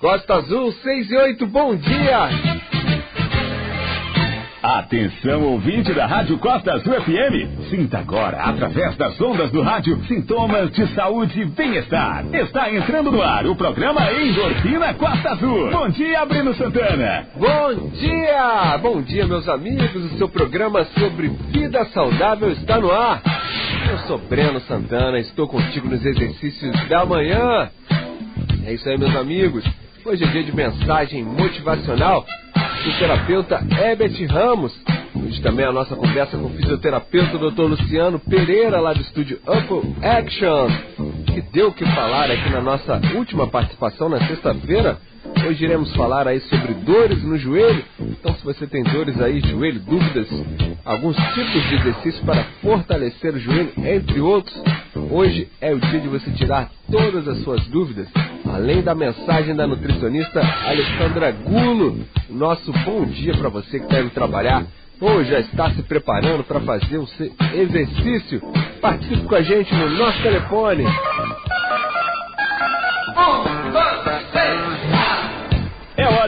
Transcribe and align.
Costa 0.00 0.34
Azul 0.36 0.72
6 0.72 1.10
e 1.10 1.16
8, 1.16 1.46
bom 1.48 1.74
dia! 1.74 2.28
Atenção, 4.62 5.42
ouvinte 5.42 5.92
da 5.92 6.06
Rádio 6.06 6.38
Costa 6.38 6.74
Azul 6.74 6.94
FM. 7.00 7.68
Sinta 7.68 7.98
agora, 7.98 8.36
através 8.36 8.96
das 8.96 9.20
ondas 9.20 9.50
do 9.50 9.60
rádio, 9.60 10.00
sintomas 10.04 10.70
de 10.70 10.86
saúde 10.94 11.40
e 11.40 11.44
bem-estar. 11.46 12.24
Está 12.32 12.72
entrando 12.72 13.10
no 13.10 13.20
ar 13.20 13.44
o 13.46 13.56
programa 13.56 14.12
Endorfina 14.12 14.94
Costa 14.94 15.30
Azul. 15.30 15.68
Bom 15.72 15.88
dia, 15.88 16.24
Breno 16.26 16.54
Santana. 16.54 17.26
Bom 17.34 17.88
dia! 17.90 18.78
Bom 18.80 19.02
dia, 19.02 19.26
meus 19.26 19.48
amigos. 19.48 20.12
O 20.12 20.16
seu 20.16 20.28
programa 20.28 20.84
sobre 20.96 21.26
vida 21.50 21.84
saudável 21.86 22.52
está 22.52 22.78
no 22.78 22.92
ar. 22.92 23.20
Eu 23.90 23.98
sou 24.06 24.18
Breno 24.18 24.60
Santana, 24.60 25.18
estou 25.18 25.48
contigo 25.48 25.88
nos 25.88 26.06
exercícios 26.06 26.88
da 26.88 27.04
manhã. 27.04 27.68
É 28.64 28.74
isso 28.74 28.88
aí, 28.88 28.96
meus 28.96 29.16
amigos. 29.16 29.64
Hoje 30.08 30.24
é 30.24 30.26
dia 30.28 30.42
de 30.42 30.56
mensagem 30.56 31.22
motivacional 31.22 32.24
do 32.82 32.98
terapeuta 32.98 33.62
Herbert 33.78 34.14
Ramos. 34.32 34.72
Hoje 35.24 35.42
também 35.42 35.66
a 35.66 35.72
nossa 35.72 35.96
conversa 35.96 36.36
com 36.36 36.46
o 36.46 36.50
fisioterapeuta 36.50 37.38
Dr. 37.38 37.62
Luciano 37.62 38.18
Pereira, 38.18 38.80
lá 38.80 38.92
do 38.92 39.00
estúdio 39.00 39.40
Upper 39.46 39.82
Action, 40.02 40.68
que 41.26 41.40
deu 41.52 41.68
o 41.68 41.72
que 41.72 41.84
falar 41.84 42.30
aqui 42.30 42.48
na 42.50 42.60
nossa 42.60 43.00
última 43.14 43.46
participação 43.46 44.08
na 44.08 44.24
sexta-feira. 44.26 44.98
Hoje 45.46 45.64
iremos 45.64 45.94
falar 45.94 46.26
aí 46.26 46.40
sobre 46.40 46.72
dores 46.74 47.22
no 47.22 47.36
joelho. 47.36 47.84
Então, 48.00 48.34
se 48.34 48.44
você 48.44 48.66
tem 48.66 48.82
dores 48.82 49.20
aí, 49.20 49.40
joelho, 49.40 49.80
dúvidas, 49.80 50.28
alguns 50.84 51.16
tipos 51.16 51.68
de 51.68 51.74
exercício 51.74 52.24
para 52.24 52.44
fortalecer 52.62 53.34
o 53.34 53.38
joelho, 53.38 53.72
entre 53.76 54.20
outros, 54.20 54.62
hoje 55.10 55.48
é 55.60 55.74
o 55.74 55.78
dia 55.78 56.00
de 56.00 56.08
você 56.08 56.30
tirar 56.30 56.70
todas 56.90 57.28
as 57.28 57.42
suas 57.42 57.66
dúvidas. 57.66 58.08
Além 58.46 58.82
da 58.82 58.94
mensagem 58.94 59.54
da 59.54 59.66
nutricionista 59.66 60.40
Alessandra 60.40 61.30
Gulo, 61.32 62.00
nosso 62.30 62.72
bom 62.84 63.04
dia 63.04 63.36
para 63.36 63.48
você 63.48 63.80
que 63.80 63.98
indo 63.98 64.10
trabalhar 64.10 64.64
ou 65.00 65.24
já 65.24 65.40
está 65.40 65.70
se 65.70 65.82
preparando 65.82 66.44
para 66.44 66.60
fazer 66.60 66.98
o 66.98 67.06
seu 67.06 67.32
exercício. 67.54 68.40
Participe 68.80 69.22
com 69.26 69.34
a 69.34 69.42
gente 69.42 69.74
no 69.74 69.90
nosso 69.90 70.22
telefone. 70.22 70.84
Um, 73.16 73.72
dois, 73.72 74.17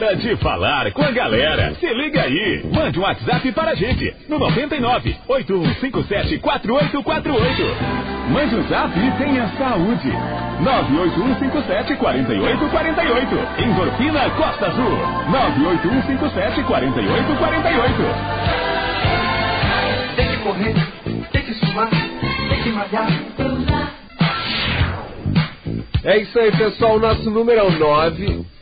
hora 0.01 0.15
de 0.15 0.35
falar 0.37 0.91
com 0.91 1.03
a 1.03 1.11
galera. 1.11 1.75
Se 1.79 1.93
liga 1.93 2.23
aí. 2.23 2.65
Mande 2.73 2.99
um 2.99 3.03
WhatsApp 3.03 3.51
para 3.51 3.71
a 3.71 3.75
gente 3.75 4.11
no 4.27 4.39
99 4.39 5.15
8157 5.27 6.39
4848. 6.39 8.31
Mande 8.31 8.55
um 8.55 8.63
zap 8.67 8.97
e 8.97 9.11
tenha 9.11 9.47
saúde. 9.57 10.11
98157 10.59 11.95
4848. 11.95 13.63
Endorfina 13.63 14.29
Costa 14.31 14.67
Azul. 14.67 14.97
98157 15.29 16.63
4848. 16.63 17.93
Tem 20.15 20.27
que 20.27 20.37
correr, 20.37 20.75
tem 21.31 21.43
que 21.43 21.53
suar, 21.53 21.89
tem 22.49 22.63
que 22.63 22.69
malhar. 22.71 23.70
É 26.03 26.17
isso 26.17 26.39
aí, 26.39 26.51
pessoal. 26.51 26.99
Nosso 26.99 27.29
número 27.29 27.59
é 27.59 27.63
o 27.63 27.71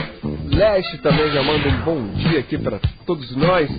Leste, 0.52 0.98
também 1.00 1.30
já 1.31 1.44
manda 1.44 1.68
um 1.68 1.81
bom 1.84 2.08
dia 2.16 2.40
aqui 2.40 2.58
para 2.58 2.80
todos 3.06 3.36
nós. 3.36 3.69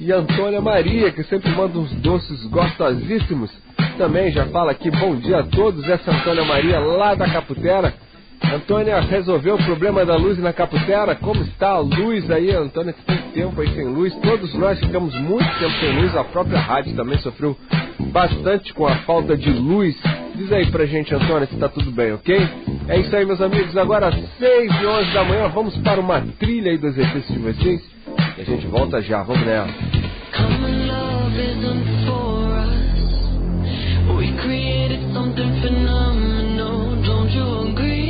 E 0.00 0.12
a 0.12 0.16
Antônia 0.16 0.60
Maria, 0.60 1.12
que 1.12 1.22
sempre 1.24 1.50
manda 1.50 1.78
uns 1.78 1.92
doces 1.94 2.44
gostosíssimos, 2.46 3.50
também 3.98 4.32
já 4.32 4.46
fala 4.46 4.72
aqui 4.72 4.90
bom 4.90 5.14
dia 5.14 5.40
a 5.40 5.44
todos. 5.44 5.88
Essa 5.88 6.10
Antônia 6.10 6.44
Maria 6.44 6.80
lá 6.80 7.14
da 7.14 7.28
Caputera. 7.28 7.94
Antônia 8.42 9.00
resolveu 9.00 9.54
o 9.54 9.64
problema 9.64 10.04
da 10.04 10.16
luz 10.16 10.38
na 10.38 10.52
Caputera. 10.52 11.14
Como 11.14 11.42
está 11.42 11.70
a 11.70 11.78
luz 11.78 12.30
aí, 12.30 12.50
Antônia, 12.50 12.92
que 12.92 13.02
tem 13.02 13.18
tempo 13.32 13.60
aí 13.60 13.68
sem 13.74 13.84
luz? 13.84 14.14
Todos 14.16 14.52
nós 14.54 14.78
ficamos 14.80 15.14
muito 15.20 15.48
tempo 15.58 15.72
sem 15.78 16.00
luz. 16.00 16.16
A 16.16 16.24
própria 16.24 16.58
rádio 16.58 16.96
também 16.96 17.18
sofreu 17.18 17.56
bastante 18.10 18.72
com 18.72 18.86
a 18.86 18.96
falta 18.98 19.36
de 19.36 19.50
luz. 19.50 19.96
Diz 20.34 20.50
aí 20.52 20.66
pra 20.70 20.86
gente, 20.86 21.14
Antônia, 21.14 21.46
se 21.46 21.56
tá 21.56 21.68
tudo 21.68 21.90
bem, 21.90 22.12
ok? 22.12 22.48
É 22.88 22.98
isso 22.98 23.14
aí, 23.14 23.24
meus 23.24 23.40
amigos. 23.40 23.76
Agora, 23.76 24.10
6 24.10 24.72
e 24.80 24.86
11 24.86 25.12
da 25.12 25.24
manhã, 25.24 25.48
vamos 25.48 25.76
para 25.78 26.00
uma 26.00 26.20
trilha 26.38 26.70
aí 26.70 26.78
do 26.78 26.86
exercício 26.86 27.34
de 27.34 27.40
vocês. 27.40 27.82
E 28.38 28.40
a 28.40 28.44
gente 28.44 28.66
volta 28.66 29.02
já. 29.02 29.22
Vamos 29.22 29.44
nela. 29.44 29.68
We 34.16 34.36
created 34.42 35.14
something 35.14 35.62
phenomenal, 35.62 36.94
don't 37.02 37.30
you 37.30 37.70
agree? 37.70 38.09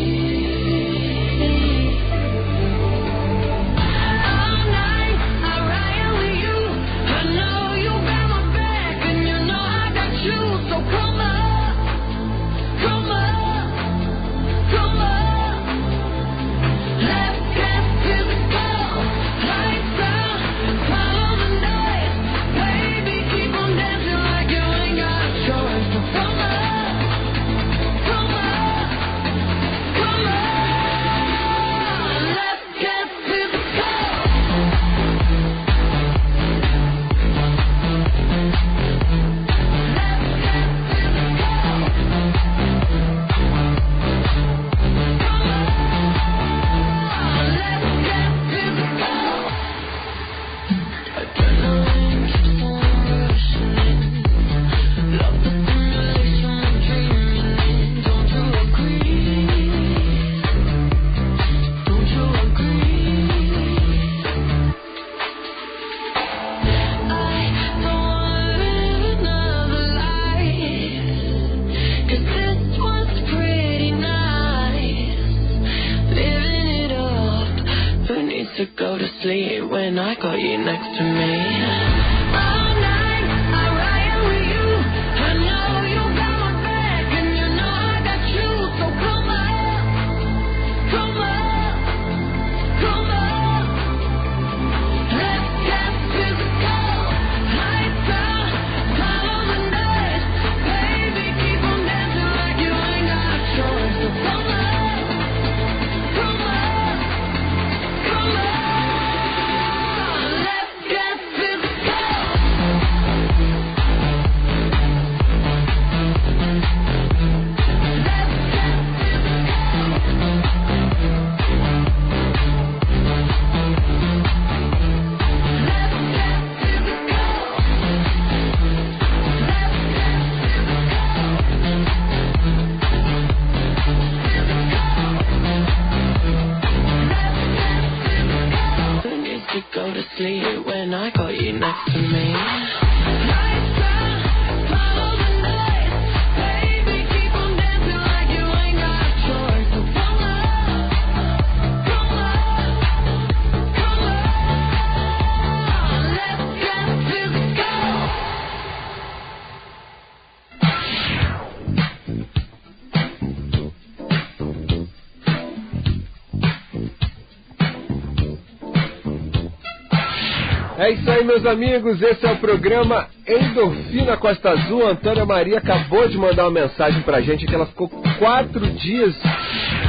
aí, 171.21 171.23
meus 171.23 171.45
amigos. 171.45 172.01
Esse 172.01 172.25
é 172.25 172.31
o 172.31 172.37
programa 172.37 173.07
Endorfina 173.27 174.17
Costa 174.17 174.49
Azul. 174.49 174.87
Antônia 174.87 175.25
Maria 175.25 175.59
acabou 175.59 176.07
de 176.07 176.17
mandar 176.17 176.43
uma 176.47 176.61
mensagem 176.61 177.01
pra 177.03 177.21
gente 177.21 177.45
que 177.45 177.53
ela 177.53 177.67
ficou 177.67 177.87
quatro 178.17 178.65
dias 178.71 179.15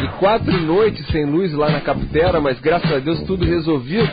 e 0.04 0.08
quatro 0.18 0.52
noites 0.60 1.06
sem 1.06 1.24
luz 1.24 1.52
lá 1.52 1.70
na 1.70 1.80
Capitera, 1.80 2.40
mas 2.40 2.60
graças 2.60 2.90
a 2.92 2.98
Deus 2.98 3.20
tudo 3.22 3.44
resolvido. 3.44 4.10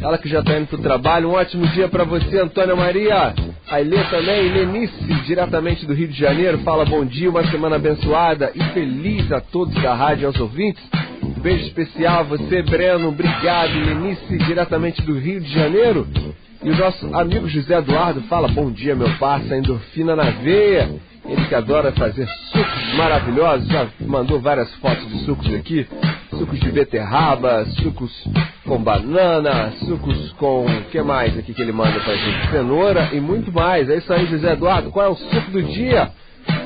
Ela 0.00 0.18
que 0.18 0.28
já 0.28 0.42
tá 0.42 0.58
indo 0.58 0.68
pro 0.68 0.78
trabalho. 0.78 1.30
Um 1.30 1.32
ótimo 1.32 1.66
dia 1.68 1.88
para 1.88 2.04
você, 2.04 2.40
Antônia 2.40 2.76
Maria. 2.76 3.34
A 3.68 3.80
Ilê 3.80 4.02
também, 4.04 4.52
Lenice, 4.52 5.14
diretamente 5.26 5.86
do 5.86 5.94
Rio 5.94 6.08
de 6.08 6.18
Janeiro. 6.18 6.58
Fala 6.58 6.84
bom 6.84 7.04
dia, 7.04 7.30
uma 7.30 7.44
semana 7.50 7.76
abençoada 7.76 8.52
e 8.54 8.62
feliz 8.72 9.30
a 9.32 9.40
todos 9.40 9.74
da 9.82 9.94
rádio 9.94 10.22
e 10.22 10.26
aos 10.26 10.38
ouvintes. 10.38 10.82
Um 11.22 11.40
beijo 11.40 11.64
especial 11.66 12.20
a 12.20 12.22
você, 12.24 12.62
Breno. 12.62 13.08
Obrigado, 13.08 13.72
Lenice, 13.72 14.38
diretamente 14.38 15.02
do 15.02 15.18
Rio 15.18 15.40
de 15.40 15.52
Janeiro. 15.52 16.06
E 16.64 16.70
o 16.70 16.76
nosso 16.76 17.12
amigo 17.14 17.48
José 17.48 17.76
Eduardo 17.76 18.22
fala: 18.22 18.46
Bom 18.46 18.70
dia, 18.70 18.94
meu 18.94 19.10
parça, 19.18 19.56
endorfina 19.56 20.14
na 20.14 20.30
veia. 20.30 20.90
Ele 21.24 21.44
que 21.46 21.54
adora 21.54 21.92
fazer 21.92 22.26
sucos 22.52 22.94
maravilhosos, 22.96 23.68
já 23.68 23.86
mandou 24.00 24.40
várias 24.40 24.72
fotos 24.76 25.08
de 25.08 25.24
sucos 25.24 25.52
aqui: 25.54 25.86
sucos 26.30 26.60
de 26.60 26.70
beterraba, 26.70 27.64
sucos 27.80 28.12
com 28.64 28.78
banana, 28.78 29.72
sucos 29.80 30.32
com. 30.32 30.66
o 30.66 30.84
que 30.84 31.02
mais 31.02 31.36
aqui 31.36 31.52
que 31.52 31.62
ele 31.62 31.72
manda 31.72 31.98
pra 31.98 32.14
gente? 32.14 32.50
Cenoura 32.52 33.10
e 33.12 33.20
muito 33.20 33.52
mais. 33.52 33.90
É 33.90 33.96
isso 33.96 34.12
aí, 34.12 34.26
José 34.26 34.52
Eduardo. 34.52 34.90
Qual 34.90 35.06
é 35.06 35.08
o 35.08 35.16
suco 35.16 35.50
do 35.50 35.62
dia? 35.64 36.12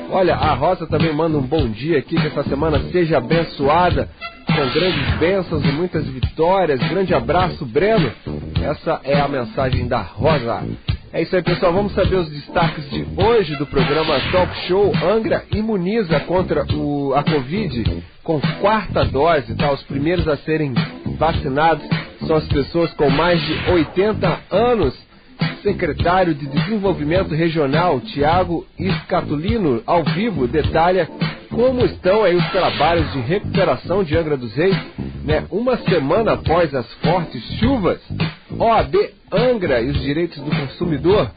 Olha, 0.09 0.35
a 0.35 0.53
Rosa 0.53 0.87
também 0.87 1.13
manda 1.13 1.37
um 1.37 1.41
bom 1.41 1.67
dia 1.69 1.99
aqui, 1.99 2.15
que 2.15 2.27
essa 2.27 2.43
semana 2.43 2.79
seja 2.91 3.17
abençoada 3.17 4.09
com 4.45 4.79
grandes 4.79 5.17
bênçãos 5.19 5.63
e 5.65 5.71
muitas 5.73 6.07
vitórias. 6.07 6.79
Grande 6.79 7.13
abraço, 7.13 7.65
Breno. 7.65 8.11
Essa 8.61 9.01
é 9.03 9.19
a 9.19 9.27
mensagem 9.27 9.87
da 9.87 9.99
Rosa. 9.99 10.63
É 11.11 11.21
isso 11.21 11.35
aí, 11.35 11.41
pessoal. 11.41 11.73
Vamos 11.73 11.93
saber 11.93 12.15
os 12.15 12.29
destaques 12.29 12.89
de 12.89 13.05
hoje 13.17 13.55
do 13.57 13.65
programa 13.65 14.19
Talk 14.31 14.55
Show. 14.67 14.93
Angra 15.03 15.43
imuniza 15.51 16.19
contra 16.21 16.65
o, 16.73 17.13
a 17.13 17.23
Covid 17.23 18.03
com 18.23 18.39
quarta 18.61 19.03
dose, 19.05 19.55
tá? 19.55 19.71
Os 19.71 19.83
primeiros 19.83 20.27
a 20.27 20.37
serem 20.37 20.73
vacinados 21.17 21.85
são 22.25 22.35
as 22.35 22.47
pessoas 22.47 22.91
com 22.93 23.09
mais 23.09 23.41
de 23.41 23.71
80 23.71 24.39
anos. 24.51 25.06
Secretário 25.61 26.33
de 26.33 26.47
Desenvolvimento 26.47 27.33
Regional, 27.33 27.99
Tiago 28.01 28.65
Escatulino, 28.77 29.81
ao 29.85 30.03
vivo, 30.03 30.47
detalha 30.47 31.09
como 31.49 31.85
estão 31.85 32.23
aí 32.23 32.35
os 32.35 32.47
trabalhos 32.51 33.11
de 33.13 33.19
recuperação 33.19 34.03
de 34.03 34.15
Angra 34.15 34.37
dos 34.37 34.53
Reis, 34.53 34.77
né? 35.23 35.45
Uma 35.49 35.77
semana 35.77 36.33
após 36.33 36.73
as 36.73 36.91
fortes 36.95 37.43
chuvas, 37.59 37.99
OAB 38.57 38.95
Angra 39.31 39.81
e 39.81 39.89
os 39.89 39.99
direitos 40.01 40.37
do 40.37 40.49
consumidor. 40.49 41.31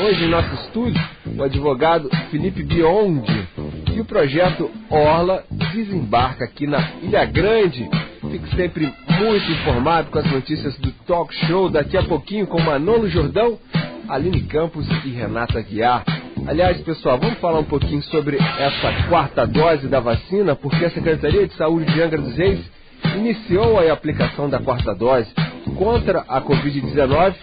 Hoje 0.00 0.24
em 0.24 0.28
nosso 0.28 0.54
estúdio, 0.54 1.00
o 1.36 1.42
advogado 1.42 2.08
Felipe 2.30 2.62
Biondi 2.62 3.48
e 3.94 4.00
o 4.00 4.04
projeto 4.04 4.70
Orla 4.88 5.44
desembarca 5.50 6.44
aqui 6.44 6.66
na 6.66 6.92
Ilha 7.02 7.24
Grande. 7.24 7.88
Fique 8.30 8.56
sempre 8.56 8.92
muito 9.18 9.50
informado 9.50 10.10
com 10.10 10.18
as 10.18 10.30
notícias 10.30 10.76
do 10.78 10.92
Talk 11.06 11.34
Show 11.46 11.70
daqui 11.70 11.96
a 11.96 12.02
pouquinho 12.02 12.46
com 12.46 12.60
Manolo 12.60 13.08
Jordão, 13.08 13.58
Aline 14.06 14.42
Campos 14.42 14.86
e 15.04 15.08
Renata 15.08 15.60
Guiar. 15.62 16.04
Aliás, 16.46 16.78
pessoal, 16.82 17.18
vamos 17.18 17.38
falar 17.38 17.60
um 17.60 17.64
pouquinho 17.64 18.02
sobre 18.02 18.36
essa 18.36 19.08
quarta 19.08 19.46
dose 19.46 19.88
da 19.88 20.00
vacina, 20.00 20.54
porque 20.54 20.84
a 20.84 20.90
Secretaria 20.90 21.46
de 21.46 21.54
Saúde 21.54 21.90
de 21.92 22.02
Angra 22.02 22.20
dos 22.20 22.36
Reis 22.36 22.60
iniciou 23.16 23.78
a 23.78 23.92
aplicação 23.92 24.48
da 24.48 24.58
quarta 24.58 24.94
dose 24.94 25.28
contra 25.76 26.20
a 26.28 26.40
Covid-19 26.42 27.34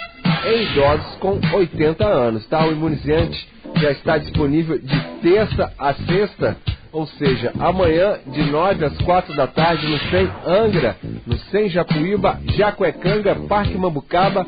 em 0.46 0.72
idosos 0.72 1.16
com 1.16 1.40
80 1.54 2.06
anos. 2.06 2.46
Tá? 2.46 2.66
O 2.66 2.72
imunizante 2.72 3.48
já 3.78 3.92
está 3.92 4.18
disponível 4.18 4.78
de 4.78 5.02
terça 5.22 5.74
a 5.80 5.94
sexta, 5.94 6.58
ou 6.95 7.06
seja, 7.06 7.51
amanhã 7.59 8.19
de 8.25 8.42
9 8.50 8.86
às 8.86 8.97
4 9.00 9.36
da 9.36 9.45
tarde 9.45 9.86
no 9.86 10.00
SEM 10.09 10.31
Angra, 10.47 10.95
no 11.27 11.38
SEM 11.51 11.68
Japuíba, 11.68 12.39
Jacuecanga, 12.56 13.36
Parque 13.50 13.77
Mambucaba, 13.77 14.47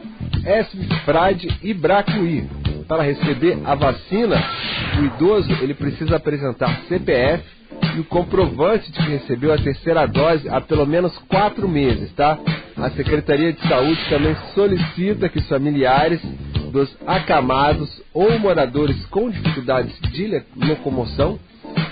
Frade 1.04 1.50
e 1.62 1.74
Bracuí 1.74 2.48
para 2.88 3.04
receber 3.04 3.60
a 3.66 3.76
vacina, 3.76 4.42
o 4.98 5.04
idoso 5.04 5.52
ele 5.62 5.74
precisa 5.74 6.16
apresentar 6.16 6.84
CPF 6.88 7.44
e 7.98 8.00
o 8.00 8.06
comprovante 8.06 8.94
de 8.94 8.98
que 8.98 9.12
recebeu 9.12 9.52
a 9.52 9.58
terceira 9.58 10.06
dose 10.08 10.48
há 10.48 10.62
pelo 10.62 10.86
menos 10.86 11.18
quatro 11.28 11.68
meses, 11.68 12.14
tá? 12.14 12.40
A 12.78 12.90
Secretaria 12.92 13.52
de 13.52 13.68
Saúde 13.68 14.00
também 14.10 14.38
solicita 14.56 15.28
que 15.28 15.40
os 15.40 15.50
familiares 15.50 16.22
dos 16.72 16.96
acamados 17.06 18.02
ou 18.14 18.40
moradores 18.40 19.06
com 19.08 19.30
dificuldades 19.30 20.00
de 20.12 20.44
locomoção, 20.56 21.38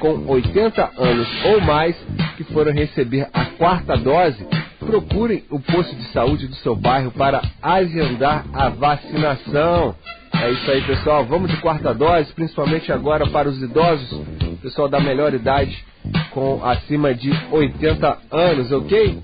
com 0.06 0.32
80 0.32 0.92
anos 0.98 1.28
ou 1.46 1.62
mais, 1.62 1.96
que 2.38 2.44
foram 2.44 2.72
receber 2.72 3.28
a 3.34 3.46
quarta 3.46 3.98
dose, 3.98 4.46
procurem 4.80 5.44
o 5.50 5.60
posto 5.60 5.96
de 5.96 6.04
saúde 6.10 6.48
do 6.48 6.56
seu 6.58 6.76
bairro 6.76 7.10
para 7.10 7.42
agendar 7.60 8.46
a 8.54 8.70
vacinação. 8.70 9.96
É 10.40 10.52
isso 10.52 10.70
aí, 10.70 10.82
pessoal. 10.84 11.26
Vamos 11.26 11.50
de 11.50 11.58
quarta 11.58 11.92
dose, 11.92 12.32
principalmente 12.34 12.92
agora 12.92 13.26
para 13.28 13.50
os 13.50 13.60
idosos, 13.60 14.22
pessoal 14.62 14.88
da 14.88 15.00
melhor 15.00 15.34
idade, 15.34 15.84
com 16.30 16.64
acima 16.64 17.16
de 17.16 17.32
80 17.50 18.18
anos, 18.30 18.72
ok? 18.72 19.20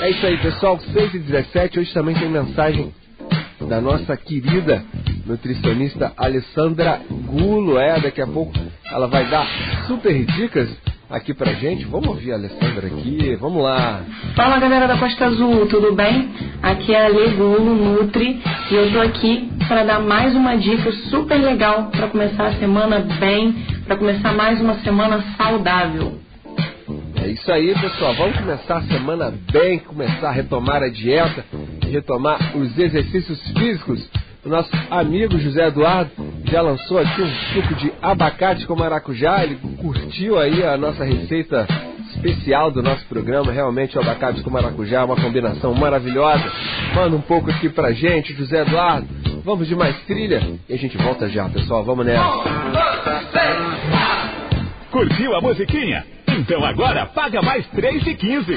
É 0.00 0.10
isso 0.10 0.26
aí, 0.26 0.38
pessoal. 0.38 0.80
6 0.80 1.14
e 1.14 1.18
17 1.20 1.78
hoje 1.78 1.94
também 1.94 2.16
tem 2.16 2.28
mensagem 2.28 2.92
da 3.60 3.80
nossa 3.80 4.16
querida 4.16 4.84
nutricionista 5.24 6.12
Alessandra 6.16 7.00
Gulo. 7.10 7.78
É, 7.78 7.98
daqui 8.00 8.20
a 8.20 8.26
pouco 8.26 8.52
ela 8.90 9.06
vai 9.06 9.26
dar 9.26 9.46
super 9.86 10.24
dicas 10.24 10.68
aqui 11.08 11.32
pra 11.32 11.52
gente. 11.54 11.84
Vamos 11.86 12.08
ouvir 12.08 12.32
a 12.32 12.34
Alessandra 12.34 12.86
aqui, 12.86 13.36
vamos 13.40 13.62
lá. 13.62 14.02
Fala 14.34 14.58
galera 14.58 14.86
da 14.86 14.98
Costa 14.98 15.26
Azul, 15.26 15.66
tudo 15.66 15.94
bem? 15.94 16.30
Aqui 16.62 16.94
é 16.94 17.06
a 17.06 17.08
Legulo 17.08 17.74
Nutri 17.74 18.40
e 18.70 18.74
eu 18.74 18.92
tô 18.92 19.00
aqui 19.00 19.50
para 19.66 19.84
dar 19.84 20.00
mais 20.00 20.34
uma 20.34 20.56
dica 20.56 20.92
super 21.10 21.36
legal 21.36 21.90
para 21.90 22.08
começar 22.08 22.48
a 22.48 22.52
semana 22.54 23.00
bem, 23.18 23.52
para 23.86 23.96
começar 23.96 24.32
mais 24.34 24.60
uma 24.60 24.74
semana 24.80 25.24
saudável. 25.36 26.25
É 27.26 27.30
isso 27.30 27.50
aí, 27.50 27.74
pessoal. 27.74 28.14
Vamos 28.14 28.38
começar 28.38 28.76
a 28.76 28.82
semana 28.82 29.34
bem, 29.50 29.80
começar 29.80 30.28
a 30.28 30.30
retomar 30.30 30.80
a 30.80 30.88
dieta, 30.88 31.44
retomar 31.82 32.56
os 32.56 32.78
exercícios 32.78 33.42
físicos. 33.50 34.08
O 34.44 34.48
nosso 34.48 34.70
amigo 34.88 35.36
José 35.36 35.66
Eduardo 35.66 36.12
já 36.44 36.62
lançou 36.62 37.00
aqui 37.00 37.20
um 37.20 37.30
suco 37.52 37.74
de 37.74 37.92
abacate 38.00 38.64
com 38.64 38.76
maracujá. 38.76 39.42
Ele 39.42 39.56
curtiu 39.78 40.38
aí 40.38 40.62
a 40.62 40.76
nossa 40.76 41.02
receita 41.02 41.66
especial 42.14 42.70
do 42.70 42.80
nosso 42.80 43.04
programa. 43.06 43.50
Realmente 43.50 43.98
o 43.98 44.00
abacate 44.00 44.40
com 44.44 44.50
maracujá 44.50 45.00
é 45.00 45.04
uma 45.04 45.16
combinação 45.16 45.74
maravilhosa. 45.74 46.44
Manda 46.94 47.16
um 47.16 47.22
pouco 47.22 47.50
aqui 47.50 47.68
pra 47.68 47.90
gente, 47.90 48.34
José 48.34 48.62
Eduardo. 48.62 49.08
Vamos 49.44 49.66
de 49.66 49.74
mais 49.74 49.96
trilha 50.04 50.60
e 50.68 50.74
a 50.74 50.78
gente 50.78 50.96
volta 50.96 51.28
já, 51.28 51.48
pessoal. 51.48 51.82
Vamos 51.82 52.06
nessa. 52.06 52.22
Curtiu 54.92 55.34
a 55.34 55.40
musiquinha? 55.40 56.15
Então 56.38 56.62
agora 56.62 57.06
paga 57.06 57.40
mais 57.40 57.66
3,15. 57.68 58.54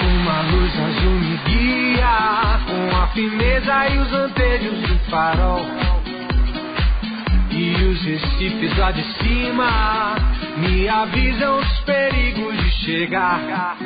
Uma 0.00 0.40
luz 0.50 0.80
azul 0.80 1.10
me 1.10 1.36
guia 1.44 2.58
com 2.66 2.96
a 2.96 3.06
firmeza 3.08 3.88
e 3.88 3.98
os 3.98 4.12
anteiros 4.14 4.80
do 4.80 4.98
farol. 5.10 5.66
E 7.50 7.84
os 7.84 8.02
recifes 8.02 8.78
lá 8.78 8.92
de 8.92 9.04
cima 9.18 10.35
me 10.56 10.88
avisam 10.88 11.58
os 11.58 11.80
perigos 11.80 12.56
de 12.56 12.70
chegar. 12.84 13.76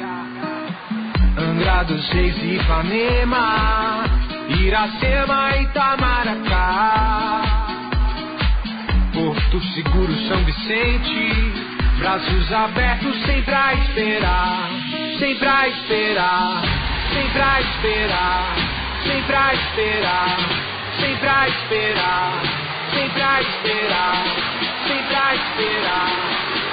Angra 1.37 1.83
dos 1.85 2.09
Reis 2.11 2.37
Ipanema, 2.43 4.05
Iracema 4.49 5.57
Itamaracá. 5.57 7.43
Porto 9.13 9.61
Seguro, 9.75 10.15
São 10.29 10.45
Vicente, 10.45 11.53
braços 11.99 12.53
abertos 12.53 13.21
sempre 13.27 13.55
a 13.55 13.75
esperar, 13.75 14.71
sempre 15.19 15.49
a 15.49 15.69
esperar, 15.69 16.63
sempre 17.13 17.43
a 17.43 17.61
esperar, 17.61 18.57
sempre 19.05 19.37
a 19.37 19.55
esperar, 19.55 20.37
sempre 21.01 21.29
a 21.29 21.49
esperar, 21.49 22.43
sempre 22.95 23.23
a 23.23 23.41
esperar, 23.41 24.25
sempre 24.87 25.17
a 25.17 25.35
esperar, 25.35 26.40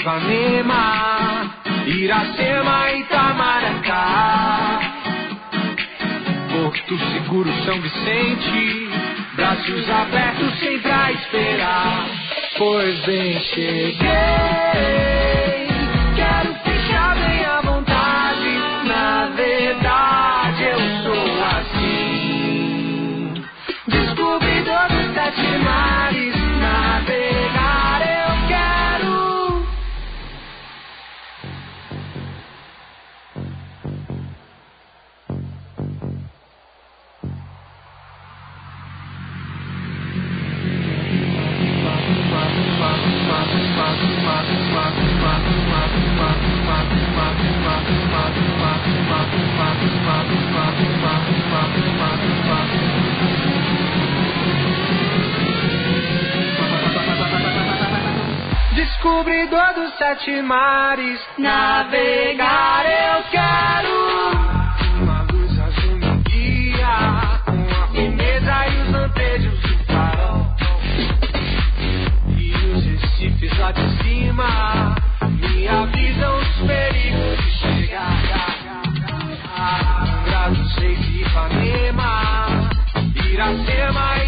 Ipanema, 0.00 1.50
Iracema 1.86 2.90
e 2.90 3.00
Itamaracá. 3.00 4.80
Porto 6.50 6.98
Seguro, 7.12 7.52
São 7.64 7.78
Vicente, 7.82 8.88
braços 9.36 9.90
abertos 9.90 10.19
mares, 60.80 61.20
navegar 61.36 62.84
eu 62.86 63.22
quero. 63.30 63.94
Uma 65.02 65.26
luz 65.30 65.52
azul 65.60 65.96
me 65.96 66.10
guia, 66.24 66.96
com 67.44 67.62
a 67.82 67.86
firmeza 67.88 68.54
e 68.66 68.74
os 68.82 68.88
lampejos 68.90 69.60
do 69.60 69.74
farol. 69.84 70.46
E 72.38 72.54
os 72.72 72.80
recifes 72.86 73.58
lá 73.58 73.72
de 73.72 73.86
cima 74.02 74.94
me 75.38 75.68
avisam 75.68 76.38
os 76.38 76.50
perigos 76.66 77.38
de 77.44 77.50
chegar. 77.58 78.16
Angra 80.02 80.48
dos 80.48 80.74
Reis 80.76 80.98
e 80.98 81.22
Ipanema, 81.22 82.10
Iracema 83.30 84.16
e 84.16 84.19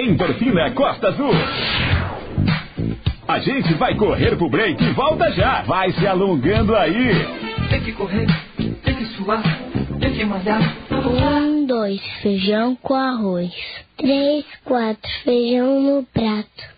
Endorfina 0.00 0.70
Costa 0.70 1.08
Azul. 1.08 1.32
A 3.26 3.40
gente 3.40 3.74
vai 3.74 3.96
correr 3.96 4.36
pro 4.36 4.48
break 4.48 4.82
e 4.82 4.92
volta 4.92 5.30
já. 5.32 5.62
Vai 5.62 5.92
se 5.92 6.06
alongando 6.06 6.74
aí. 6.76 7.26
Tem 7.68 7.80
que 7.80 7.92
correr, 7.92 8.26
tem 8.56 8.94
que 8.94 9.04
suar, 9.16 9.42
tem 10.00 10.12
que 10.12 10.24
malhar. 10.24 10.62
Um, 10.90 11.66
dois, 11.66 12.00
feijão 12.22 12.76
com 12.76 12.94
arroz. 12.94 13.52
Três, 13.96 14.44
quatro, 14.64 15.10
feijão 15.24 15.80
no 15.80 16.04
prato. 16.04 16.77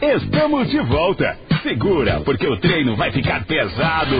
Estamos 0.00 0.70
de 0.70 0.78
volta. 0.78 1.36
Segura, 1.60 2.20
porque 2.20 2.46
o 2.46 2.56
treino 2.60 2.94
vai 2.94 3.10
ficar 3.10 3.44
pesado. 3.44 4.14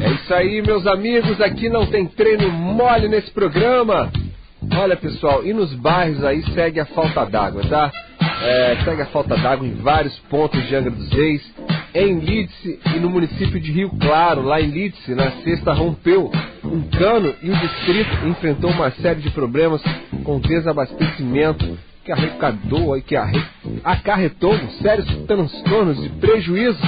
É 0.00 0.10
isso 0.12 0.32
aí, 0.32 0.62
meus 0.62 0.86
amigos. 0.86 1.40
Aqui 1.40 1.68
não 1.68 1.84
tem 1.86 2.06
treino 2.06 2.48
mole 2.48 3.08
nesse 3.08 3.32
programa. 3.32 4.12
Olha, 4.76 4.96
pessoal, 4.96 5.44
e 5.44 5.52
nos 5.52 5.74
bairros 5.74 6.22
aí 6.22 6.42
segue 6.54 6.78
a 6.78 6.86
falta 6.86 7.24
d'água, 7.24 7.62
tá? 7.68 7.90
É, 8.40 8.76
segue 8.84 9.02
a 9.02 9.06
falta 9.06 9.36
d'água 9.36 9.66
em 9.66 9.74
vários 9.74 10.16
pontos 10.30 10.64
de 10.68 10.76
Angra 10.76 10.92
dos 10.92 11.10
Reis. 11.10 11.42
Em 11.92 12.20
Lídice 12.20 12.78
e 12.94 13.00
no 13.00 13.10
município 13.10 13.58
de 13.58 13.72
Rio 13.72 13.90
Claro, 13.98 14.42
lá 14.42 14.60
em 14.60 14.70
Lídice, 14.70 15.16
na 15.16 15.32
sexta 15.42 15.72
rompeu 15.72 16.30
um 16.62 16.82
cano 16.96 17.34
e 17.42 17.50
o 17.50 17.56
distrito 17.56 18.28
enfrentou 18.28 18.70
uma 18.70 18.92
série 18.92 19.20
de 19.20 19.30
problemas 19.30 19.82
com 20.22 20.38
desabastecimento 20.38 21.76
que 22.08 22.12
arrecadou 22.12 22.96
e 22.96 23.02
que 23.02 23.14
acarretou 23.84 24.56
sérios 24.80 25.06
transtornos 25.26 26.02
e 26.02 26.08
prejuízos, 26.08 26.80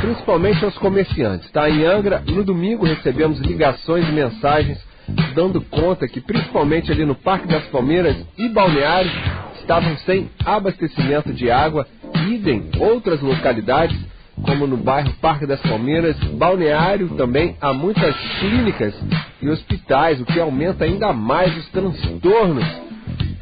principalmente 0.00 0.64
aos 0.64 0.78
comerciantes. 0.78 1.50
Tá? 1.50 1.68
Em 1.68 1.84
Angra, 1.84 2.22
no 2.28 2.44
domingo 2.44 2.86
recebemos 2.86 3.40
ligações 3.40 4.08
e 4.08 4.12
mensagens 4.12 4.78
dando 5.34 5.60
conta 5.62 6.06
que 6.06 6.20
principalmente 6.20 6.92
ali 6.92 7.04
no 7.04 7.16
Parque 7.16 7.48
das 7.48 7.64
Palmeiras 7.66 8.16
e 8.38 8.48
Balneário 8.50 9.10
estavam 9.60 9.96
sem 9.98 10.30
abastecimento 10.44 11.32
de 11.32 11.50
água, 11.50 11.84
idem 12.28 12.70
outras 12.78 13.20
localidades 13.20 13.98
como 14.46 14.64
no 14.64 14.76
bairro 14.76 15.12
Parque 15.20 15.44
das 15.44 15.60
Palmeiras, 15.60 16.16
Balneário 16.34 17.08
também 17.16 17.56
há 17.60 17.72
muitas 17.72 18.14
clínicas 18.38 18.94
e 19.42 19.48
hospitais, 19.48 20.20
o 20.20 20.24
que 20.24 20.38
aumenta 20.38 20.84
ainda 20.84 21.12
mais 21.12 21.54
os 21.56 21.68
transtornos 21.70 22.91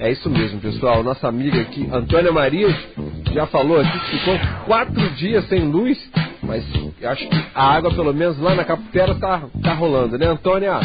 é 0.01 0.11
isso 0.11 0.31
mesmo, 0.31 0.61
pessoal. 0.61 1.03
Nossa 1.03 1.29
amiga 1.29 1.61
aqui, 1.61 1.87
Antônia 1.93 2.33
Marias, 2.33 2.75
já 3.33 3.47
falou 3.47 3.79
aqui 3.79 3.99
que 4.01 4.19
ficou 4.19 4.39
quatro 4.65 5.11
dias 5.11 5.47
sem 5.49 5.61
luz, 5.61 5.99
mas 6.43 6.65
acho 7.05 7.29
que 7.29 7.45
a 7.55 7.75
água, 7.75 7.93
pelo 7.93 8.15
menos 8.15 8.39
lá 8.39 8.55
na 8.55 8.65
Caputera, 8.65 9.15
tá, 9.15 9.43
tá 9.63 9.75
rolando, 9.75 10.19
né, 10.19 10.27
Antônia? 10.27 10.81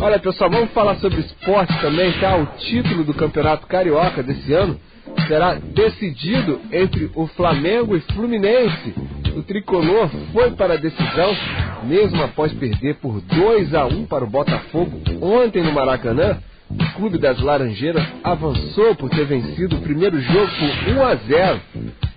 Olha, 0.00 0.18
pessoal, 0.18 0.50
vamos 0.50 0.70
falar 0.72 0.96
sobre 0.96 1.20
esporte 1.20 1.78
também, 1.80 2.12
tá? 2.18 2.36
O 2.36 2.46
título 2.58 3.04
do 3.04 3.12
Campeonato 3.12 3.66
Carioca 3.66 4.22
desse 4.22 4.52
ano 4.54 4.80
será 5.28 5.54
decidido 5.54 6.60
entre 6.72 7.10
o 7.14 7.26
Flamengo 7.26 7.94
e 7.94 8.00
Fluminense. 8.00 8.94
O 9.36 9.42
tricolor 9.42 10.08
foi 10.32 10.50
para 10.52 10.74
a 10.74 10.78
decisão, 10.78 11.36
mesmo 11.84 12.22
após 12.22 12.52
perder 12.54 12.94
por 12.96 13.20
2 13.20 13.74
a 13.74 13.84
1 13.84 14.06
para 14.06 14.24
o 14.24 14.30
Botafogo 14.30 14.98
ontem 15.20 15.62
no 15.62 15.72
Maracanã. 15.72 16.38
O 16.68 16.92
Clube 16.96 17.18
das 17.18 17.40
Laranjeiras 17.40 18.04
avançou 18.24 18.94
por 18.96 19.08
ter 19.10 19.24
vencido 19.24 19.76
o 19.76 19.82
primeiro 19.82 20.20
jogo 20.20 20.50
por 20.84 20.96
1 20.96 21.06
a 21.06 21.14
0. 21.14 21.60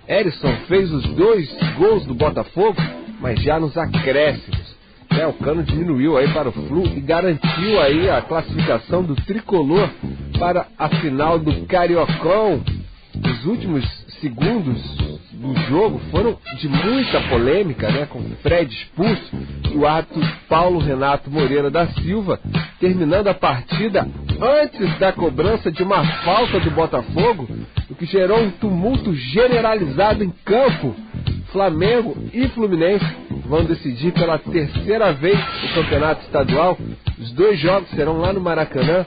Erisson 0.08 0.52
fez 0.66 0.90
os 0.92 1.04
dois 1.14 1.48
gols 1.78 2.04
do 2.04 2.14
Botafogo, 2.14 2.76
mas 3.20 3.40
já 3.42 3.60
nos 3.60 3.76
acréscimos. 3.76 4.70
É, 5.10 5.26
o 5.26 5.32
Cano 5.34 5.62
diminuiu 5.62 6.16
aí 6.16 6.28
para 6.32 6.48
o 6.48 6.52
Flu 6.52 6.84
e 6.86 7.00
garantiu 7.00 7.80
aí 7.80 8.08
a 8.08 8.22
classificação 8.22 9.02
do 9.02 9.14
tricolor 9.16 9.88
para 10.38 10.66
a 10.78 10.88
final 10.88 11.38
do 11.38 11.66
Cariocão. 11.66 12.62
Os 13.14 13.44
últimos 13.44 13.84
segundos 14.20 14.80
do 15.32 15.54
jogo 15.68 16.00
foram 16.10 16.36
de 16.58 16.68
muita 16.68 17.20
polêmica, 17.28 17.90
né? 17.90 18.06
Com 18.06 18.22
Fred 18.42 18.72
expulso 18.72 19.36
e 19.72 19.76
o 19.76 19.86
ato 19.86 20.20
Paulo 20.48 20.78
Renato 20.78 21.30
Moreira 21.30 21.70
da 21.70 21.86
Silva 21.88 22.38
terminando 22.78 23.28
a 23.28 23.34
partida 23.34 24.06
antes 24.40 24.98
da 24.98 25.12
cobrança 25.12 25.70
de 25.70 25.82
uma 25.82 26.04
falta 26.22 26.60
do 26.60 26.70
Botafogo, 26.70 27.48
o 27.90 27.94
que 27.94 28.06
gerou 28.06 28.40
um 28.40 28.50
tumulto 28.50 29.14
generalizado 29.14 30.24
em 30.24 30.30
campo. 30.44 30.94
Flamengo 31.52 32.16
e 32.32 32.48
Fluminense 32.48 33.04
vão 33.46 33.64
decidir 33.64 34.12
pela 34.12 34.38
terceira 34.38 35.12
vez 35.12 35.38
o 35.64 35.74
campeonato 35.74 36.22
estadual. 36.22 36.78
Os 37.18 37.32
dois 37.32 37.58
jogos 37.58 37.90
serão 37.90 38.18
lá 38.18 38.32
no 38.32 38.40
Maracanã. 38.40 39.04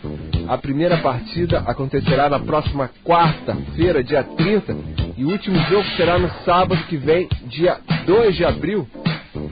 A 0.47 0.57
primeira 0.57 0.97
partida 0.97 1.63
acontecerá 1.65 2.29
na 2.29 2.39
próxima 2.39 2.89
quarta-feira, 3.03 4.03
dia 4.03 4.23
30, 4.23 4.75
e 5.17 5.23
o 5.23 5.29
último 5.29 5.57
jogo 5.69 5.85
será 5.95 6.19
no 6.19 6.29
sábado 6.43 6.83
que 6.87 6.97
vem, 6.97 7.29
dia 7.45 7.79
2 8.05 8.35
de 8.35 8.45
abril. 8.45 8.87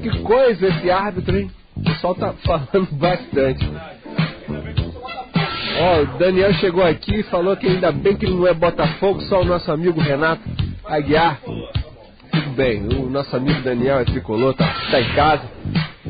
Que 0.01 0.19
coisa 0.19 0.67
esse 0.67 0.91
árbitro, 0.91 1.37
hein? 1.37 1.49
O 1.75 1.83
pessoal 1.83 2.13
tá 2.13 2.33
falando 2.43 2.89
bastante. 2.91 3.67
Ó, 5.79 6.01
o 6.01 6.05
Daniel 6.19 6.53
chegou 6.55 6.83
aqui 6.83 7.21
e 7.21 7.23
falou 7.23 7.55
que 7.55 7.67
ainda 7.67 7.91
bem 7.91 8.15
que 8.15 8.25
ele 8.25 8.35
não 8.35 8.47
é 8.47 8.53
Botafogo, 8.53 9.21
só 9.21 9.41
o 9.41 9.45
nosso 9.45 9.71
amigo 9.71 9.99
Renato 9.99 10.41
Aguiar 10.85 11.39
tudo 12.31 12.49
bem. 12.51 12.83
O 12.83 13.09
nosso 13.09 13.35
amigo 13.35 13.61
Daniel 13.61 13.99
é 13.99 14.05
tricolor, 14.05 14.53
tá, 14.53 14.73
tá 14.89 15.01
em 15.01 15.09
casa. 15.13 15.43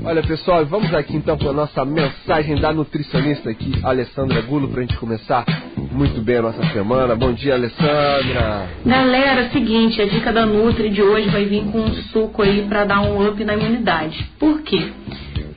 Olha 0.03 0.23
pessoal, 0.23 0.65
vamos 0.65 0.93
aqui 0.93 1.15
então 1.15 1.38
com 1.38 1.49
a 1.49 1.53
nossa 1.53 1.84
mensagem 1.84 2.55
da 2.55 2.71
nutricionista 2.71 3.49
aqui, 3.49 3.73
Alessandra 3.84 4.41
Gulo, 4.41 4.69
pra 4.69 4.81
gente 4.81 4.95
começar 4.97 5.45
muito 5.91 6.21
bem 6.21 6.38
a 6.38 6.41
nossa 6.43 6.63
semana. 6.71 7.15
Bom 7.15 7.34
dia, 7.34 7.53
Alessandra. 7.55 8.69
Galera, 8.86 9.41
é 9.41 9.47
o 9.47 9.51
seguinte, 9.51 10.01
a 10.01 10.05
dica 10.05 10.31
da 10.31 10.45
Nutri 10.45 10.89
de 10.89 11.01
hoje 11.01 11.29
vai 11.29 11.45
vir 11.45 11.65
com 11.71 11.79
um 11.79 11.93
suco 12.12 12.41
aí 12.41 12.65
para 12.67 12.86
dar 12.86 13.01
um 13.01 13.27
up 13.27 13.43
na 13.43 13.55
imunidade. 13.55 14.31
Por 14.39 14.62
quê? 14.62 14.91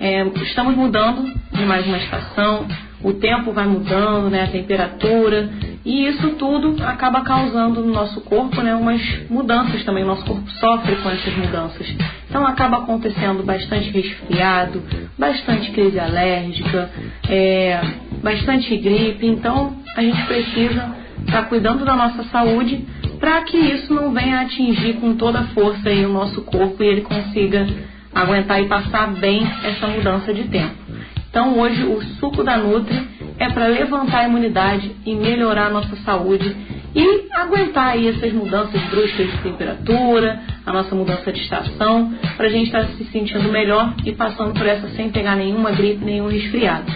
É, 0.00 0.26
estamos 0.42 0.76
mudando 0.76 1.32
de 1.52 1.64
mais 1.64 1.86
uma 1.86 1.96
estação, 1.96 2.66
o 3.02 3.12
tempo 3.12 3.52
vai 3.52 3.66
mudando, 3.66 4.28
né, 4.28 4.42
a 4.42 4.48
temperatura, 4.48 5.48
e 5.84 6.06
isso 6.08 6.30
tudo 6.30 6.82
acaba 6.82 7.20
causando 7.20 7.82
no 7.82 7.92
nosso 7.92 8.20
corpo 8.22 8.62
né, 8.62 8.74
umas 8.74 9.02
mudanças 9.28 9.84
também. 9.84 10.02
O 10.02 10.06
nosso 10.06 10.24
corpo 10.24 10.50
sofre 10.52 10.96
com 10.96 11.10
essas 11.10 11.36
mudanças. 11.36 11.94
Então 12.28 12.46
acaba 12.46 12.78
acontecendo 12.78 13.42
bastante 13.42 13.90
resfriado, 13.90 14.82
bastante 15.18 15.70
crise 15.72 16.00
alérgica, 16.00 16.90
é, 17.28 17.80
bastante 18.22 18.74
gripe. 18.78 19.26
Então 19.26 19.76
a 19.94 20.00
gente 20.00 20.22
precisa 20.24 20.96
estar 21.20 21.42
tá 21.42 21.48
cuidando 21.48 21.84
da 21.84 21.94
nossa 21.94 22.24
saúde 22.24 22.86
para 23.20 23.42
que 23.42 23.58
isso 23.58 23.92
não 23.92 24.10
venha 24.12 24.40
atingir 24.40 24.94
com 24.94 25.14
toda 25.16 25.40
a 25.40 25.44
força 25.48 25.90
aí 25.90 26.04
o 26.06 26.12
nosso 26.12 26.42
corpo 26.42 26.82
e 26.82 26.86
ele 26.86 27.02
consiga 27.02 27.66
aguentar 28.14 28.62
e 28.62 28.68
passar 28.68 29.12
bem 29.14 29.46
essa 29.62 29.86
mudança 29.86 30.32
de 30.32 30.44
tempo. 30.44 30.74
Então 31.28 31.58
hoje 31.58 31.82
o 31.82 32.00
suco 32.20 32.42
da 32.42 32.56
Nutri 32.56 33.13
é 33.38 33.48
para 33.50 33.66
levantar 33.66 34.20
a 34.20 34.28
imunidade 34.28 34.94
e 35.04 35.14
melhorar 35.14 35.66
a 35.66 35.70
nossa 35.70 35.96
saúde 35.96 36.56
e 36.94 37.28
aguentar 37.32 37.88
aí 37.88 38.08
essas 38.08 38.32
mudanças 38.32 38.80
bruscas 38.84 39.30
de 39.30 39.38
temperatura, 39.38 40.40
a 40.64 40.72
nossa 40.72 40.94
mudança 40.94 41.32
de 41.32 41.40
estação, 41.40 42.14
para 42.36 42.46
a 42.46 42.50
gente 42.50 42.66
estar 42.66 42.86
tá 42.86 42.92
se 42.96 43.04
sentindo 43.06 43.50
melhor 43.50 43.94
e 44.04 44.12
passando 44.12 44.54
por 44.54 44.66
essa 44.66 44.88
sem 44.90 45.10
pegar 45.10 45.34
nenhuma 45.34 45.72
gripe, 45.72 46.04
nenhum 46.04 46.28
resfriado. 46.28 46.92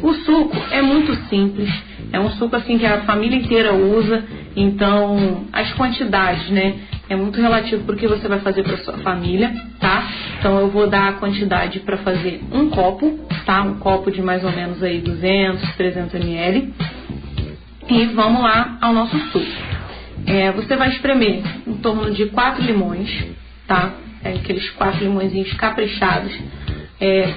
O 0.00 0.14
suco 0.14 0.56
é 0.70 0.80
muito 0.80 1.14
simples, 1.28 1.70
é 2.12 2.20
um 2.20 2.30
suco 2.32 2.54
assim 2.54 2.78
que 2.78 2.84
a 2.84 3.00
família 3.02 3.38
inteira 3.38 3.72
usa, 3.72 4.22
então 4.54 5.46
as 5.52 5.72
quantidades, 5.72 6.50
né? 6.50 6.74
É 7.08 7.16
muito 7.16 7.40
relativo 7.40 7.84
porque 7.84 8.06
você 8.06 8.28
vai 8.28 8.40
fazer 8.40 8.62
para 8.62 8.76
sua 8.78 8.98
família, 8.98 9.52
tá? 9.80 10.06
Então 10.38 10.58
eu 10.60 10.68
vou 10.68 10.86
dar 10.88 11.08
a 11.08 11.12
quantidade 11.14 11.80
para 11.80 11.96
fazer 11.98 12.42
um 12.52 12.68
copo, 12.68 13.18
tá? 13.46 13.62
Um 13.62 13.78
copo 13.78 14.10
de 14.10 14.20
mais 14.20 14.44
ou 14.44 14.52
menos 14.52 14.82
aí 14.82 15.00
200, 15.00 15.74
300 15.74 16.14
ml. 16.14 16.74
E 17.88 18.06
vamos 18.06 18.42
lá 18.42 18.78
ao 18.80 18.92
nosso 18.92 19.18
suco. 19.30 19.46
É, 20.26 20.52
você 20.52 20.76
vai 20.76 20.90
espremer 20.90 21.42
em 21.66 21.74
torno 21.78 22.10
de 22.12 22.26
4 22.26 22.62
limões, 22.62 23.08
tá? 23.66 23.94
É, 24.22 24.34
aqueles 24.34 24.68
4 24.70 25.02
limõezinhos 25.02 25.52
caprichados. 25.54 26.32
É, 27.00 27.34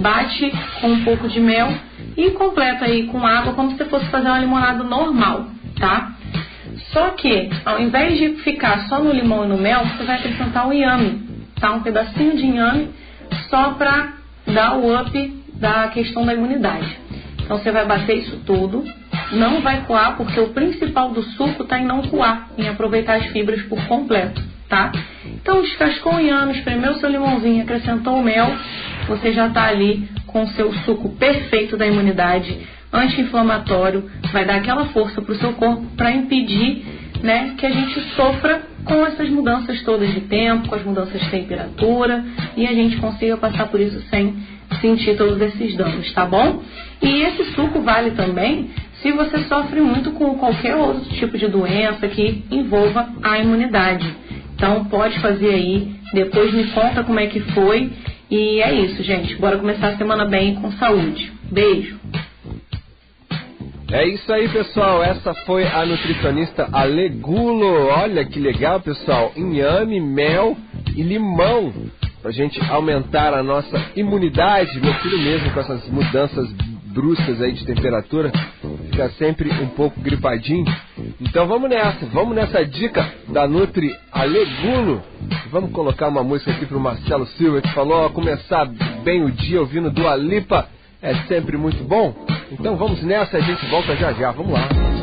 bate 0.00 0.52
com 0.80 0.88
um 0.88 1.04
pouco 1.04 1.28
de 1.28 1.40
mel 1.40 1.72
e 2.16 2.30
completa 2.30 2.84
aí 2.84 3.06
com 3.06 3.26
água 3.26 3.54
como 3.54 3.76
se 3.76 3.84
fosse 3.86 4.06
fazer 4.06 4.28
uma 4.28 4.38
limonada 4.38 4.84
normal, 4.84 5.46
tá? 5.78 6.12
Só 6.92 7.10
que, 7.10 7.50
ao 7.64 7.80
invés 7.80 8.18
de 8.18 8.42
ficar 8.42 8.88
só 8.88 8.98
no 8.98 9.12
limão 9.12 9.44
e 9.44 9.48
no 9.48 9.58
mel, 9.58 9.84
você 9.86 10.04
vai 10.04 10.16
acrescentar 10.16 10.68
o 10.68 10.72
inhame 10.72 11.34
tá? 11.64 11.72
Um 11.72 11.80
pedacinho 11.80 12.36
de 12.36 12.44
inhame 12.44 12.90
só 13.48 13.72
para 13.72 14.14
dar 14.46 14.76
o 14.76 14.94
up 14.94 15.42
da 15.54 15.88
questão 15.88 16.26
da 16.26 16.34
imunidade. 16.34 16.98
Então 17.42 17.58
você 17.58 17.70
vai 17.70 17.86
bater 17.86 18.18
isso 18.18 18.40
tudo, 18.44 18.84
não 19.32 19.60
vai 19.60 19.82
coar, 19.84 20.16
porque 20.16 20.38
o 20.40 20.48
principal 20.48 21.10
do 21.10 21.22
suco 21.22 21.62
está 21.62 21.78
em 21.78 21.84
não 21.84 22.02
coar, 22.02 22.48
em 22.56 22.68
aproveitar 22.68 23.16
as 23.16 23.26
fibras 23.26 23.62
por 23.62 23.82
completo, 23.86 24.42
tá? 24.68 24.92
Então 25.24 25.62
descascou 25.62 26.14
o 26.14 26.20
inhame, 26.20 26.52
espremeu 26.58 26.94
seu 26.94 27.10
limãozinho, 27.10 27.62
acrescentou 27.62 28.18
o 28.18 28.22
mel, 28.22 28.50
você 29.08 29.32
já 29.32 29.46
está 29.48 29.64
ali 29.64 30.08
com 30.34 30.48
seu 30.48 30.74
suco 30.84 31.10
perfeito 31.10 31.76
da 31.76 31.86
imunidade, 31.86 32.58
anti-inflamatório, 32.92 34.10
vai 34.32 34.44
dar 34.44 34.56
aquela 34.56 34.86
força 34.86 35.22
para 35.22 35.32
o 35.32 35.36
seu 35.36 35.52
corpo 35.52 35.86
para 35.96 36.10
impedir 36.10 36.84
né, 37.22 37.54
que 37.56 37.64
a 37.64 37.70
gente 37.70 38.00
sofra 38.16 38.62
com 38.84 39.06
essas 39.06 39.30
mudanças 39.30 39.80
todas 39.84 40.12
de 40.12 40.22
tempo, 40.22 40.68
com 40.68 40.74
as 40.74 40.84
mudanças 40.84 41.20
de 41.20 41.30
temperatura 41.30 42.24
e 42.56 42.66
a 42.66 42.72
gente 42.72 42.96
consiga 42.96 43.36
passar 43.36 43.68
por 43.68 43.80
isso 43.80 44.02
sem 44.10 44.34
sentir 44.80 45.16
todos 45.16 45.40
esses 45.40 45.76
danos, 45.76 46.12
tá 46.12 46.26
bom? 46.26 46.60
E 47.00 47.22
esse 47.22 47.44
suco 47.52 47.80
vale 47.80 48.10
também 48.10 48.70
se 49.02 49.12
você 49.12 49.38
sofre 49.44 49.80
muito 49.80 50.10
com 50.10 50.34
qualquer 50.34 50.74
outro 50.74 51.04
tipo 51.14 51.38
de 51.38 51.46
doença 51.46 52.08
que 52.08 52.42
envolva 52.50 53.08
a 53.22 53.38
imunidade. 53.38 54.12
Então 54.56 54.84
pode 54.86 55.16
fazer 55.20 55.50
aí, 55.50 55.94
depois 56.12 56.52
me 56.52 56.64
conta 56.72 57.04
como 57.04 57.20
é 57.20 57.28
que 57.28 57.38
foi. 57.38 57.92
E 58.36 58.60
é 58.60 58.74
isso, 58.74 59.00
gente. 59.04 59.36
Bora 59.36 59.58
começar 59.58 59.90
a 59.90 59.96
semana 59.96 60.24
bem 60.24 60.56
com 60.56 60.72
saúde. 60.72 61.32
Beijo! 61.52 62.00
É 63.92 64.08
isso 64.08 64.32
aí, 64.32 64.48
pessoal. 64.48 65.04
Essa 65.04 65.32
foi 65.46 65.64
a 65.64 65.86
nutricionista 65.86 66.68
Alegulo. 66.72 67.86
Olha 67.86 68.24
que 68.24 68.40
legal, 68.40 68.80
pessoal. 68.80 69.30
Inhame, 69.36 70.00
mel 70.00 70.56
e 70.96 71.02
limão. 71.04 71.72
Pra 72.20 72.32
gente 72.32 72.60
aumentar 72.68 73.32
a 73.34 73.40
nossa 73.40 73.80
imunidade. 73.94 74.80
Meu 74.80 74.94
filho 74.94 75.18
mesmo 75.18 75.52
com 75.52 75.60
essas 75.60 75.88
mudanças 75.88 76.52
bruscas 76.94 77.42
aí 77.42 77.52
de 77.52 77.66
temperatura 77.66 78.30
fica 78.90 79.10
sempre 79.10 79.50
um 79.60 79.68
pouco 79.68 80.00
gripadinho. 80.00 80.64
Então 81.20 81.46
vamos 81.46 81.68
nessa, 81.68 82.06
vamos 82.06 82.36
nessa 82.36 82.64
dica 82.64 83.12
da 83.28 83.46
Nutri 83.48 83.94
Alegulo. 84.12 85.02
Vamos 85.50 85.72
colocar 85.72 86.08
uma 86.08 86.22
música 86.22 86.52
aqui 86.52 86.64
pro 86.64 86.78
Marcelo 86.78 87.26
Silva 87.26 87.60
que 87.60 87.72
falou, 87.72 88.06
ó, 88.06 88.08
começar 88.08 88.64
bem 89.02 89.24
o 89.24 89.30
dia 89.30 89.60
ouvindo 89.60 89.90
do 89.90 90.08
Alipa 90.08 90.68
é 91.02 91.14
sempre 91.26 91.56
muito 91.56 91.82
bom. 91.84 92.14
Então 92.52 92.76
vamos 92.76 93.02
nessa, 93.02 93.36
a 93.36 93.40
gente 93.40 93.66
volta 93.66 93.96
já 93.96 94.12
já. 94.12 94.30
Vamos 94.30 94.52
lá. 94.52 94.93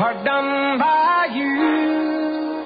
are 0.00 0.24
done 0.24 0.78
by 0.78 1.28
you. 1.34 2.64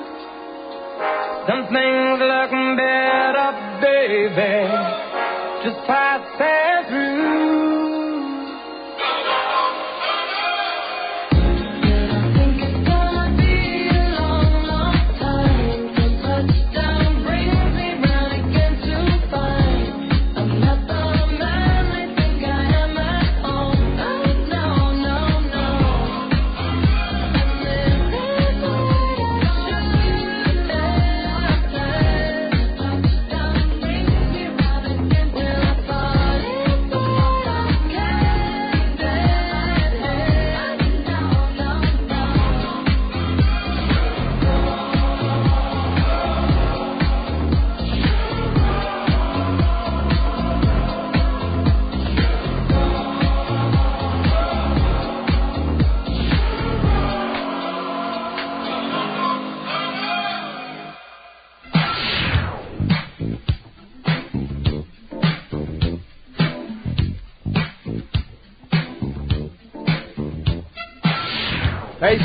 Some 1.49 1.67
things 1.75 2.19
look 2.23 2.51
better, 2.79 3.51
baby. 3.83 4.55
Just 5.65 5.87
pass 5.87 6.41
it. 6.41 6.66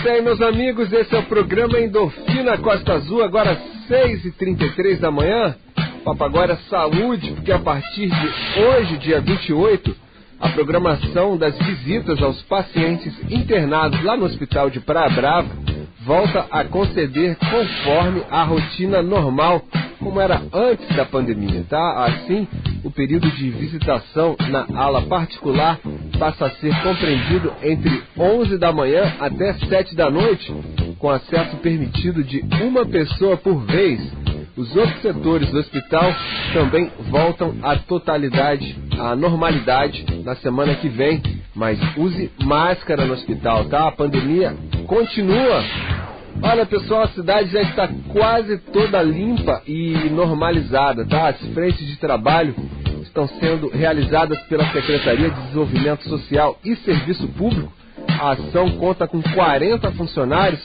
É 0.02 0.04
isso 0.04 0.10
aí, 0.10 0.22
meus 0.24 0.42
amigos. 0.42 0.92
Esse 0.92 1.16
é 1.16 1.20
o 1.20 1.24
programa 1.24 1.80
Endorfina 1.80 2.58
Costa 2.58 2.94
Azul, 2.94 3.24
agora 3.24 3.56
6h33 3.88 5.00
da 5.00 5.12
manhã. 5.12 5.56
Papo 6.04 6.24
agora 6.24 6.58
saúde, 6.72 7.32
porque 7.34 7.52
a 7.52 7.60
partir 7.60 8.10
de 8.10 8.62
hoje, 8.62 8.98
dia 8.98 9.22
28, 9.22 9.96
a 10.40 10.50
programação 10.50 11.38
das 11.38 11.56
visitas 11.56 12.20
aos 12.20 12.42
pacientes 12.44 13.14
internados 13.30 14.02
lá 14.04 14.18
no 14.18 14.26
Hospital 14.26 14.72
de 14.72 14.80
Praia 14.80 15.10
Brava 15.10 15.50
volta 16.04 16.48
a 16.50 16.64
conceder 16.64 17.36
conforme 17.36 18.24
a 18.32 18.44
rotina 18.44 19.04
normal, 19.04 19.62
como 20.00 20.20
era 20.20 20.42
antes 20.52 20.96
da 20.96 21.06
pandemia, 21.06 21.64
tá? 21.70 22.06
Assim, 22.06 22.48
o 22.84 22.92
período 22.92 23.30
de 23.32 23.50
visitação 23.52 24.36
na 24.50 24.66
ala 24.76 25.04
particular 25.04 25.80
passa 26.18 26.46
a 26.46 26.52
ser 26.52 26.74
compreendido 26.82 27.54
entre 27.64 28.04
11 28.18 28.58
da 28.58 28.72
manhã 28.72 29.14
até 29.20 29.54
7 29.54 29.96
da 29.96 30.10
noite, 30.10 30.54
com 30.98 31.10
acesso 31.10 31.58
permitido 31.58 32.24
de 32.24 32.44
uma 32.64 32.86
pessoa 32.86 33.38
por 33.38 33.66
vez. 33.66 34.02
Os 34.56 34.76
outros 34.76 35.02
setores 35.02 35.50
do 35.50 35.60
hospital 35.60 36.14
também 36.54 36.92
voltam 37.10 37.56
à 37.64 37.78
totalidade, 37.78 38.78
à 39.00 39.16
normalidade 39.16 40.06
na 40.24 40.36
semana 40.36 40.76
que 40.76 40.90
vem, 40.90 41.22
mas 41.56 41.80
use 41.98 42.32
máscara 42.44 43.06
no 43.06 43.14
hospital, 43.14 43.66
tá? 43.66 43.88
A 43.88 43.92
pandemia 43.92 44.56
continua. 44.88 45.64
Olha 46.44 46.66
pessoal, 46.66 47.04
a 47.04 47.10
cidade 47.10 47.52
já 47.52 47.62
está 47.62 47.88
quase 48.12 48.58
toda 48.74 49.02
limpa 49.04 49.62
e 49.68 50.10
normalizada, 50.10 51.06
tá? 51.06 51.30
As 51.30 51.40
frentes 51.54 51.86
de 51.86 51.98
trabalho 51.98 52.56
estão 53.04 53.28
sendo 53.28 53.70
realizadas 53.70 54.40
pela 54.44 54.66
Secretaria 54.72 55.30
de 55.30 55.42
Desenvolvimento 55.42 56.04
Social 56.10 56.58
e 56.66 56.76
Serviço 56.78 57.28
Público. 57.30 57.72
A 58.20 58.32
ação 58.32 58.72
conta 58.72 59.08
com 59.08 59.22
40 59.22 59.92
funcionários 59.92 60.62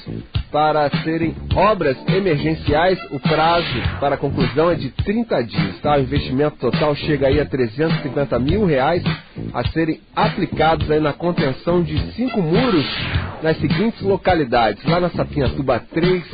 para 0.56 0.88
serem 1.04 1.36
obras 1.54 1.98
emergenciais. 2.08 2.98
O 3.10 3.20
prazo 3.20 3.78
para 4.00 4.14
a 4.14 4.18
conclusão 4.18 4.70
é 4.70 4.74
de 4.74 4.88
30 4.88 5.44
dias. 5.44 5.78
Tá? 5.82 5.98
O 5.98 6.00
investimento 6.00 6.56
total 6.56 6.94
chega 6.94 7.26
aí 7.26 7.38
a 7.38 7.44
350 7.44 8.38
mil 8.38 8.64
reais 8.64 9.02
a 9.52 9.68
serem 9.68 10.00
aplicados 10.16 10.90
aí 10.90 10.98
na 10.98 11.12
contenção 11.12 11.82
de 11.82 11.98
cinco 12.12 12.40
muros 12.40 12.86
nas 13.42 13.58
seguintes 13.58 14.00
localidades. 14.00 14.82
Lá 14.86 14.98
na 14.98 15.10
Sapinhatuba 15.10 15.78
3, 15.92 16.24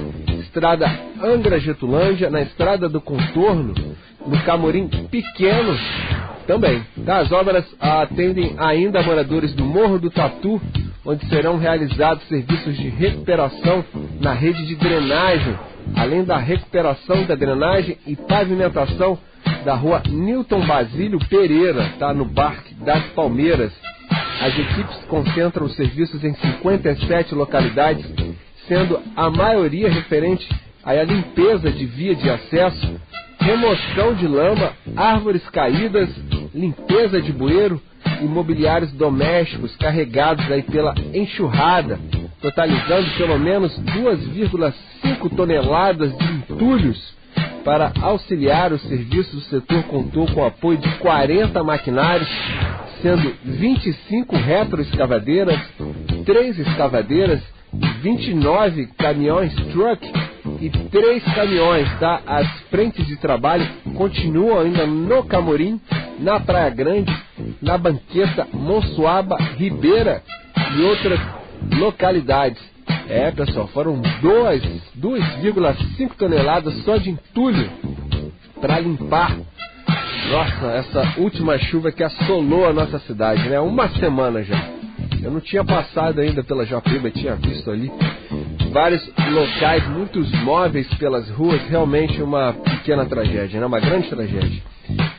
Estrada 0.42 0.86
Angra 1.20 1.58
Getulândia, 1.58 2.30
na 2.30 2.42
Estrada 2.42 2.88
do 2.88 3.00
Contorno, 3.00 3.74
no 4.26 4.42
Camorim 4.44 4.88
Pequeno 5.10 5.76
também. 6.46 6.84
Tá? 7.04 7.18
As 7.18 7.32
obras 7.32 7.64
atendem 7.80 8.54
ainda 8.58 9.02
moradores 9.02 9.52
do 9.54 9.64
Morro 9.64 9.98
do 9.98 10.10
Tatu, 10.10 10.60
onde 11.04 11.26
serão 11.26 11.58
realizados 11.58 12.26
serviços 12.28 12.76
de 12.76 12.88
recuperação 12.88 13.84
na 14.20 14.32
rede 14.32 14.66
de 14.66 14.76
drenagem, 14.76 15.58
além 15.96 16.24
da 16.24 16.36
recuperação 16.36 17.24
da 17.24 17.34
drenagem 17.34 17.98
e 18.06 18.14
pavimentação 18.16 19.18
da 19.64 19.74
rua 19.74 20.02
Newton 20.08 20.64
Basílio 20.66 21.18
Pereira, 21.28 21.92
tá? 21.98 22.12
no 22.12 22.28
Parque 22.28 22.74
das 22.74 23.04
Palmeiras. 23.10 23.72
As 24.40 24.58
equipes 24.58 24.96
concentram 25.08 25.66
os 25.66 25.76
serviços 25.76 26.22
em 26.24 26.34
57 26.34 27.34
localidades, 27.34 28.04
sendo 28.66 28.98
a 29.16 29.30
maioria 29.30 29.88
referente 29.88 30.48
à 30.84 30.94
limpeza 31.02 31.70
de 31.70 31.86
via 31.86 32.14
de 32.14 32.28
acesso, 32.28 33.00
remoção 33.42 34.14
de 34.14 34.26
lama, 34.26 34.72
árvores 34.96 35.46
caídas, 35.50 36.08
limpeza 36.54 37.20
de 37.20 37.32
bueiro 37.32 37.80
e 38.20 38.24
mobiliários 38.24 38.92
domésticos 38.92 39.74
carregados 39.76 40.50
aí 40.50 40.62
pela 40.62 40.94
enxurrada, 41.12 41.98
totalizando 42.40 43.10
pelo 43.16 43.38
menos 43.38 43.76
2,5 43.80 45.36
toneladas 45.36 46.16
de 46.16 46.24
entulhos. 46.24 47.14
Para 47.64 47.92
auxiliar 48.00 48.72
os 48.72 48.82
serviços, 48.82 49.34
o 49.34 49.48
setor 49.48 49.82
contou 49.84 50.26
com 50.26 50.40
o 50.40 50.46
apoio 50.46 50.78
de 50.78 50.88
40 50.96 51.62
maquinários, 51.62 52.28
sendo 53.00 53.34
25 53.44 54.36
retroescavadeiras, 54.36 55.60
3 56.24 56.58
escavadeiras, 56.58 57.40
29 58.02 58.86
caminhões 58.98 59.54
truck 59.72 60.12
e 60.62 60.70
três 60.70 61.22
caminhões, 61.34 61.92
tá? 61.98 62.22
As 62.24 62.48
frentes 62.70 63.04
de 63.04 63.16
trabalho 63.16 63.68
continuam 63.96 64.60
ainda 64.60 64.86
no 64.86 65.24
Camorim, 65.24 65.80
na 66.20 66.38
Praia 66.38 66.70
Grande, 66.70 67.12
na 67.60 67.76
Banqueta, 67.76 68.46
Monsuaba, 68.52 69.36
Ribeira 69.56 70.22
e 70.76 70.82
outras 70.82 71.18
localidades. 71.76 72.62
É, 73.08 73.32
pessoal, 73.32 73.66
foram 73.68 74.00
2,5 74.00 76.14
toneladas 76.16 76.74
só 76.84 76.96
de 76.96 77.10
entulho 77.10 77.68
para 78.60 78.78
limpar. 78.78 79.36
Nossa, 80.30 80.66
essa 80.74 81.14
última 81.18 81.58
chuva 81.58 81.90
que 81.90 82.04
assolou 82.04 82.68
a 82.68 82.72
nossa 82.72 83.00
cidade, 83.00 83.48
né? 83.48 83.58
Uma 83.58 83.88
semana 83.88 84.44
já. 84.44 84.70
Eu 85.20 85.32
não 85.32 85.40
tinha 85.40 85.64
passado 85.64 86.20
ainda 86.20 86.44
pela 86.44 86.64
Japiba, 86.64 87.10
tinha 87.10 87.34
visto 87.34 87.68
ali 87.68 87.90
vários 88.72 89.06
locais, 89.30 89.86
muitos 89.88 90.30
móveis 90.42 90.88
pelas 90.94 91.28
ruas, 91.30 91.60
realmente 91.68 92.20
uma 92.22 92.54
pequena 92.54 93.04
tragédia, 93.04 93.60
né? 93.60 93.66
uma 93.66 93.78
grande 93.78 94.08
tragédia. 94.08 94.62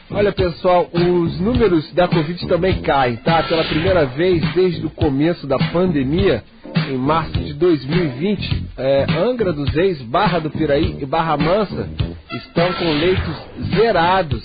Olha 0.10 0.32
pessoal, 0.32 0.89
os 0.92 1.39
números 1.39 1.92
da 1.94 2.08
Covid 2.08 2.48
também 2.48 2.82
caem, 2.82 3.16
tá? 3.18 3.42
Pela 3.44 3.63
primeira 3.63 4.06
vez 4.06 4.44
desde 4.54 4.86
o 4.86 4.89
começo 4.89 5.48
da 5.48 5.58
pandemia, 5.58 6.44
em 6.89 6.98
março 6.98 7.39
de 7.39 7.54
2020, 7.54 8.66
é, 8.78 9.06
Angra 9.18 9.54
dos 9.54 9.70
Reis, 9.70 10.02
Barra 10.02 10.39
do 10.39 10.50
Piraí 10.50 10.98
e 11.00 11.06
Barra 11.06 11.38
Mansa 11.38 11.88
estão 12.32 12.74
com 12.74 12.92
leitos 12.92 13.36
zerados, 13.76 14.44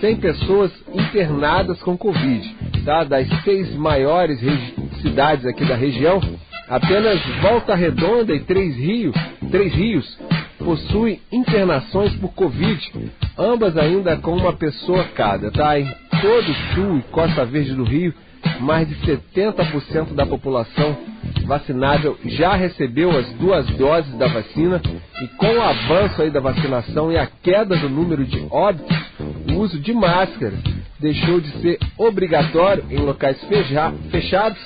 sem 0.00 0.16
pessoas 0.16 0.72
internadas 0.94 1.80
com 1.82 1.96
Covid. 1.96 2.56
Tá? 2.84 3.04
Das 3.04 3.28
seis 3.44 3.74
maiores 3.74 4.40
cidades 5.02 5.44
aqui 5.46 5.64
da 5.64 5.76
região, 5.76 6.20
Apenas 6.68 7.20
Volta 7.40 7.74
Redonda 7.76 8.34
e 8.34 8.40
Três 8.40 8.76
Rios, 8.76 9.14
Três 9.50 9.72
Rios 9.72 10.18
possuem 10.58 11.20
internações 11.30 12.12
por 12.16 12.32
Covid, 12.32 13.12
ambas 13.38 13.76
ainda 13.76 14.16
com 14.16 14.36
uma 14.36 14.52
pessoa 14.52 15.04
cada, 15.14 15.50
tá? 15.52 15.78
Em 15.78 15.86
todo 16.20 16.50
o 16.50 16.74
sul 16.74 16.98
e 16.98 17.02
Costa 17.12 17.44
Verde 17.44 17.74
do 17.74 17.84
Rio, 17.84 18.12
mais 18.60 18.88
de 18.88 18.96
70% 18.96 20.14
da 20.14 20.26
população 20.26 20.96
vacinável 21.44 22.18
já 22.24 22.54
recebeu 22.54 23.16
as 23.16 23.28
duas 23.34 23.66
doses 23.70 24.12
da 24.16 24.26
vacina 24.26 24.82
e 25.22 25.28
com 25.36 25.46
o 25.46 25.62
avanço 25.62 26.20
aí 26.20 26.30
da 26.30 26.40
vacinação 26.40 27.12
e 27.12 27.16
a 27.16 27.26
queda 27.26 27.76
do 27.76 27.88
número 27.88 28.24
de 28.24 28.44
óbitos, 28.50 28.96
o 29.50 29.54
uso 29.54 29.78
de 29.78 29.92
máscaras 29.92 30.58
deixou 30.98 31.40
de 31.40 31.50
ser 31.60 31.78
obrigatório 31.96 32.84
em 32.90 32.98
locais 32.98 33.38
fechados 34.10 34.58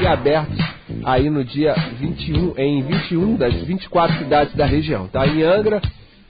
e 0.00 0.06
abertos 0.06 0.77
aí 1.04 1.30
no 1.30 1.44
dia 1.44 1.74
21, 1.98 2.54
em 2.56 2.82
21 2.82 3.36
das 3.36 3.54
24 3.54 4.18
cidades 4.18 4.54
da 4.54 4.66
região, 4.66 5.08
tá? 5.08 5.26
Em 5.26 5.42
Angra, 5.42 5.80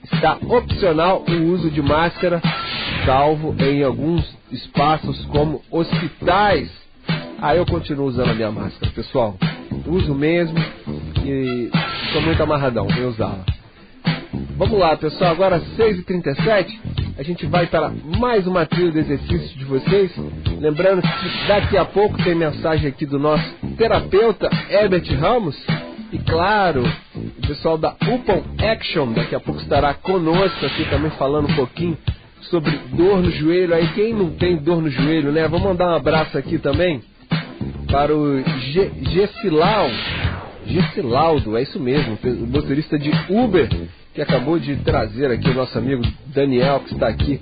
está 0.03 0.37
opcional 0.47 1.23
o 1.27 1.51
uso 1.51 1.69
de 1.69 1.81
máscara, 1.81 2.41
salvo 3.05 3.55
em 3.59 3.83
alguns 3.83 4.23
espaços 4.51 5.25
como 5.25 5.61
hospitais. 5.71 6.69
Aí 7.41 7.57
eu 7.57 7.65
continuo 7.65 8.07
usando 8.07 8.31
a 8.31 8.35
minha 8.35 8.51
máscara, 8.51 8.91
pessoal. 8.91 9.37
Uso 9.87 10.13
mesmo 10.13 10.57
e 11.23 11.69
estou 12.05 12.21
muito 12.21 12.41
amarradão 12.43 12.87
em 12.89 13.05
usá-la. 13.05 13.45
Vamos 14.57 14.77
lá, 14.77 14.95
pessoal, 14.97 15.31
agora 15.31 15.61
6h37, 15.77 16.77
a 17.19 17.23
gente 17.23 17.45
vai 17.47 17.67
para 17.67 17.91
mais 18.17 18.47
uma 18.47 18.65
trilha 18.65 18.93
de 18.93 18.99
exercícios 18.99 19.53
de 19.53 19.65
vocês. 19.65 20.09
Lembrando 20.57 21.01
que 21.01 21.47
daqui 21.49 21.75
a 21.75 21.83
pouco 21.83 22.17
tem 22.23 22.33
mensagem 22.33 22.87
aqui 22.87 23.05
do 23.05 23.19
nosso 23.19 23.43
terapeuta 23.77 24.49
Herbert 24.69 25.03
Ramos. 25.19 25.57
E 26.13 26.17
claro, 26.19 26.81
o 27.13 27.45
pessoal 27.45 27.77
da 27.77 27.89
Upon 27.89 28.41
Action 28.57 29.11
daqui 29.11 29.35
a 29.35 29.39
pouco 29.41 29.59
estará 29.59 29.93
conosco 29.95 30.65
aqui 30.65 30.89
também 30.89 31.11
falando 31.11 31.49
um 31.49 31.55
pouquinho 31.55 31.97
sobre 32.43 32.71
dor 32.93 33.21
no 33.21 33.29
joelho. 33.31 33.75
Aí 33.75 33.89
quem 33.89 34.13
não 34.13 34.29
tem 34.29 34.55
dor 34.55 34.81
no 34.81 34.89
joelho, 34.89 35.33
né? 35.33 35.45
Vou 35.49 35.59
mandar 35.59 35.89
um 35.89 35.95
abraço 35.95 36.37
aqui 36.37 36.57
também 36.57 37.01
para 37.91 38.15
o 38.15 38.41
Gessilau. 39.11 39.89
Gessilaudo, 40.65 41.57
é 41.57 41.63
isso 41.63 41.79
mesmo, 41.79 42.17
motorista 42.47 42.97
de 42.97 43.11
Uber 43.27 43.67
que 44.19 44.23
acabou 44.23 44.59
de 44.59 44.75
trazer 44.77 45.31
aqui 45.31 45.49
o 45.49 45.53
nosso 45.53 45.77
amigo 45.77 46.03
Daniel, 46.27 46.81
que 46.81 46.93
está 46.93 47.07
aqui 47.07 47.39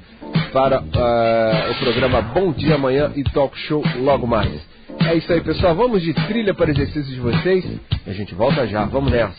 para 0.54 0.80
uh, 0.80 1.72
o 1.72 1.76
programa 1.80 2.22
Bom 2.22 2.52
Dia 2.52 2.76
Amanhã 2.76 3.12
e 3.16 3.24
Talk 3.24 3.58
Show 3.62 3.84
logo 4.02 4.28
mais. 4.28 4.62
É 5.08 5.16
isso 5.16 5.34
aí, 5.34 5.42
pessoal. 5.42 5.74
Vamos 5.74 6.04
de 6.04 6.13
trilha 6.13 6.54
para 6.54 6.70
exercícios 6.70 7.10
de 7.10 7.20
vocês 7.20 7.66
a 8.06 8.12
gente 8.12 8.36
volta 8.36 8.68
já. 8.68 8.86
Vamos 8.86 9.12
nessa. 9.12 9.34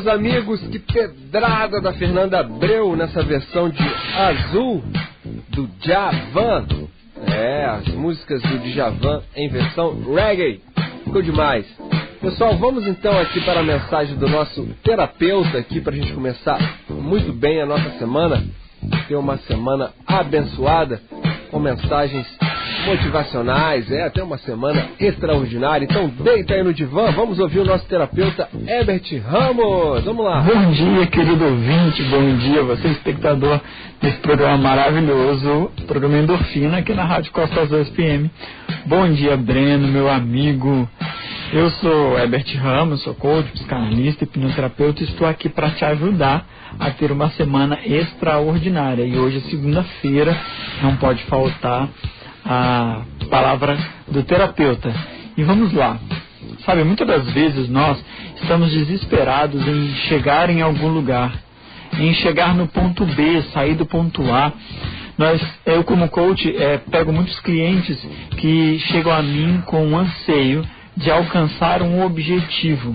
Meus 0.00 0.06
amigos. 0.06 0.60
Que 0.68 0.78
pedrada 0.78 1.80
da 1.80 1.92
Fernanda 1.92 2.40
Abreu 2.40 2.96
nessa 2.96 3.22
versão 3.22 3.68
de 3.68 3.82
Azul 4.16 4.82
do 5.50 5.68
Javan. 5.82 6.66
É, 7.26 7.66
as 7.66 7.88
músicas 7.88 8.40
do 8.40 8.58
Djavan 8.60 9.22
em 9.36 9.48
versão 9.48 9.94
reggae. 10.14 10.62
Ficou 11.04 11.20
demais. 11.20 11.66
Pessoal, 12.20 12.56
vamos 12.56 12.86
então 12.86 13.18
aqui 13.18 13.40
para 13.44 13.60
a 13.60 13.62
mensagem 13.62 14.16
do 14.16 14.28
nosso 14.28 14.66
terapeuta 14.82 15.58
aqui 15.58 15.80
para 15.80 15.92
a 15.92 15.96
gente 15.96 16.12
começar 16.12 16.58
muito 16.88 17.32
bem 17.32 17.60
a 17.60 17.66
nossa 17.66 17.90
semana. 17.98 18.42
Ter 19.06 19.16
uma 19.16 19.36
semana 19.38 19.90
abençoada 20.06 21.00
com 21.50 21.58
mensagens 21.58 22.26
motivacionais, 22.86 23.90
é 23.90 24.04
até 24.04 24.22
uma 24.22 24.38
semana 24.38 24.88
extraordinária. 24.98 25.84
Então 25.84 26.08
deita 26.08 26.54
aí 26.54 26.62
no 26.62 26.72
divã, 26.72 27.10
vamos 27.10 27.38
ouvir 27.38 27.60
o 27.60 27.64
nosso 27.64 27.84
terapeuta 27.86 28.48
Herbert 28.66 29.02
Ramos. 29.26 30.04
Vamos 30.04 30.24
lá. 30.24 30.40
Bom 30.40 30.70
dia, 30.70 31.06
querido 31.06 31.44
ouvinte, 31.44 32.02
bom 32.04 32.36
dia, 32.36 32.62
você 32.62 32.88
espectador 32.88 33.60
desse 34.00 34.18
programa 34.18 34.56
maravilhoso, 34.58 35.70
programa 35.86 36.18
Endorfina, 36.18 36.78
aqui 36.78 36.94
na 36.94 37.04
Rádio 37.04 37.32
Costa 37.32 37.60
Azul 37.60 37.80
SPM. 37.82 38.30
Bom 38.86 39.08
dia, 39.12 39.36
Breno, 39.36 39.88
meu 39.88 40.08
amigo. 40.08 40.88
Eu 41.52 41.68
sou 41.70 42.16
Herbert 42.16 42.46
Ramos, 42.58 43.02
sou 43.02 43.12
coach, 43.12 43.50
psicanalista 43.50 44.22
e 44.22 44.26
hipnoterapeuta 44.26 45.02
e 45.02 45.06
estou 45.06 45.26
aqui 45.26 45.48
para 45.48 45.70
te 45.70 45.84
ajudar 45.84 46.46
a 46.78 46.90
ter 46.90 47.10
uma 47.10 47.28
semana 47.30 47.76
extraordinária. 47.84 49.04
E 49.04 49.18
hoje 49.18 49.38
é 49.38 49.50
segunda-feira, 49.50 50.36
não 50.80 50.94
pode 50.96 51.24
faltar 51.24 51.88
a 52.44 53.02
palavra 53.30 53.78
do 54.08 54.22
terapeuta. 54.22 54.92
E 55.36 55.42
vamos 55.42 55.72
lá. 55.72 55.98
Sabe, 56.64 56.84
muitas 56.84 57.06
das 57.06 57.30
vezes 57.32 57.68
nós 57.68 58.02
estamos 58.40 58.70
desesperados 58.70 59.66
em 59.66 59.94
chegar 60.08 60.50
em 60.50 60.62
algum 60.62 60.88
lugar, 60.88 61.32
em 61.98 62.12
chegar 62.14 62.54
no 62.54 62.66
ponto 62.66 63.04
B, 63.06 63.42
sair 63.52 63.74
do 63.74 63.86
ponto 63.86 64.22
A. 64.30 64.52
Nós, 65.16 65.40
eu 65.66 65.84
como 65.84 66.08
coach, 66.08 66.48
eh, 66.56 66.80
pego 66.90 67.12
muitos 67.12 67.38
clientes 67.40 67.98
que 68.38 68.78
chegam 68.90 69.12
a 69.12 69.22
mim 69.22 69.62
com 69.66 69.86
um 69.86 69.98
anseio 69.98 70.64
de 70.96 71.10
alcançar 71.10 71.82
um 71.82 72.04
objetivo. 72.04 72.94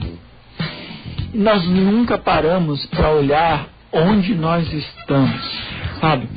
E 1.33 1.37
nós 1.37 1.63
nunca 1.67 2.17
paramos 2.17 2.85
para 2.87 3.11
olhar 3.11 3.67
onde 3.91 4.33
nós 4.35 4.71
estamos, 4.71 5.41
sabe? 6.01 6.27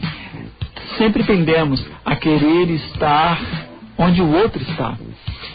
Sempre 0.98 1.22
tendemos 1.24 1.82
a 2.04 2.16
querer 2.16 2.70
estar 2.70 3.40
onde 3.96 4.20
o 4.20 4.32
outro 4.32 4.60
está. 4.62 4.98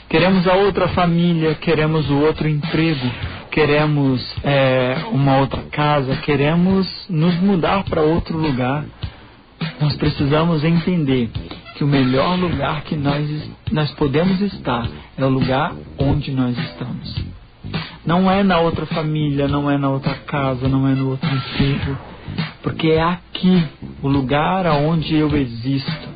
Queremos 0.10 0.48
a 0.48 0.54
outra 0.54 0.88
família, 0.90 1.54
queremos 1.56 2.10
o 2.10 2.18
outro 2.20 2.48
emprego, 2.48 3.12
queremos 3.52 4.22
é, 4.44 5.06
uma 5.12 5.38
outra 5.38 5.62
casa, 5.64 6.16
queremos 6.18 6.88
nos 7.10 7.36
mudar 7.36 7.84
para 7.84 8.02
outro 8.02 8.38
lugar. 8.38 8.86
Nós 9.82 9.96
precisamos 9.98 10.64
entender 10.64 11.30
que 11.76 11.84
o 11.84 11.88
melhor 11.88 12.38
lugar 12.38 12.84
que 12.84 12.96
nós, 12.96 13.28
nós 13.72 13.92
podemos 13.92 14.40
estar 14.40 14.88
é 15.18 15.26
o 15.26 15.30
lugar 15.30 15.74
onde 15.98 16.32
nós 16.32 16.58
estamos. 16.58 17.24
Não 18.06 18.30
é 18.30 18.44
na 18.44 18.60
outra 18.60 18.86
família, 18.86 19.48
não 19.48 19.70
é 19.70 19.78
na 19.78 19.90
outra 19.90 20.14
casa, 20.16 20.68
não 20.68 20.88
é 20.88 20.94
no 20.94 21.10
outro 21.10 21.30
emprego, 21.30 21.98
porque 22.62 22.90
é 22.90 23.02
aqui 23.02 23.64
o 24.02 24.08
lugar 24.08 24.66
aonde 24.66 25.16
eu 25.16 25.36
existo. 25.36 26.14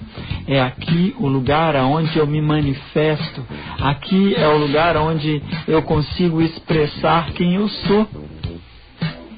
É 0.48 0.62
aqui 0.62 1.14
o 1.20 1.28
lugar 1.28 1.76
aonde 1.76 2.18
eu 2.18 2.26
me 2.26 2.42
manifesto. 2.42 3.46
Aqui 3.82 4.34
é 4.36 4.48
o 4.48 4.58
lugar 4.58 4.96
onde 4.96 5.42
eu 5.68 5.84
consigo 5.84 6.42
expressar 6.42 7.32
quem 7.34 7.56
eu 7.56 7.68
sou 7.68 8.08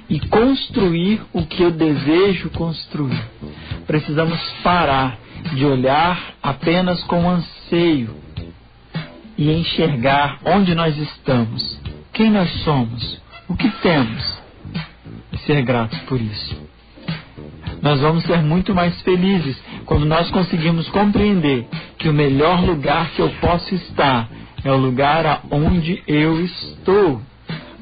e 0.09 0.19
construir 0.27 1.21
o 1.33 1.45
que 1.45 1.63
eu 1.63 1.71
desejo 1.71 2.49
construir. 2.51 3.23
Precisamos 3.85 4.39
parar 4.63 5.17
de 5.53 5.65
olhar 5.65 6.35
apenas 6.41 7.03
com 7.03 7.29
anseio 7.29 8.15
e 9.37 9.51
enxergar 9.51 10.39
onde 10.45 10.75
nós 10.75 10.97
estamos, 10.97 11.79
quem 12.11 12.29
nós 12.29 12.51
somos, 12.63 13.21
o 13.47 13.55
que 13.55 13.69
temos 13.81 14.39
e 15.31 15.37
ser 15.39 15.61
gratos 15.63 15.97
por 16.01 16.19
isso. 16.19 16.68
Nós 17.81 18.01
vamos 18.01 18.23
ser 18.23 18.41
muito 18.41 18.75
mais 18.75 18.99
felizes 19.01 19.57
quando 19.85 20.05
nós 20.05 20.29
conseguimos 20.31 20.87
compreender 20.89 21.67
que 21.97 22.09
o 22.09 22.13
melhor 22.13 22.61
lugar 22.63 23.09
que 23.11 23.21
eu 23.21 23.29
posso 23.41 23.73
estar 23.75 24.29
é 24.63 24.71
o 24.71 24.77
lugar 24.77 25.43
aonde 25.49 26.03
eu 26.07 26.43
estou, 26.43 27.21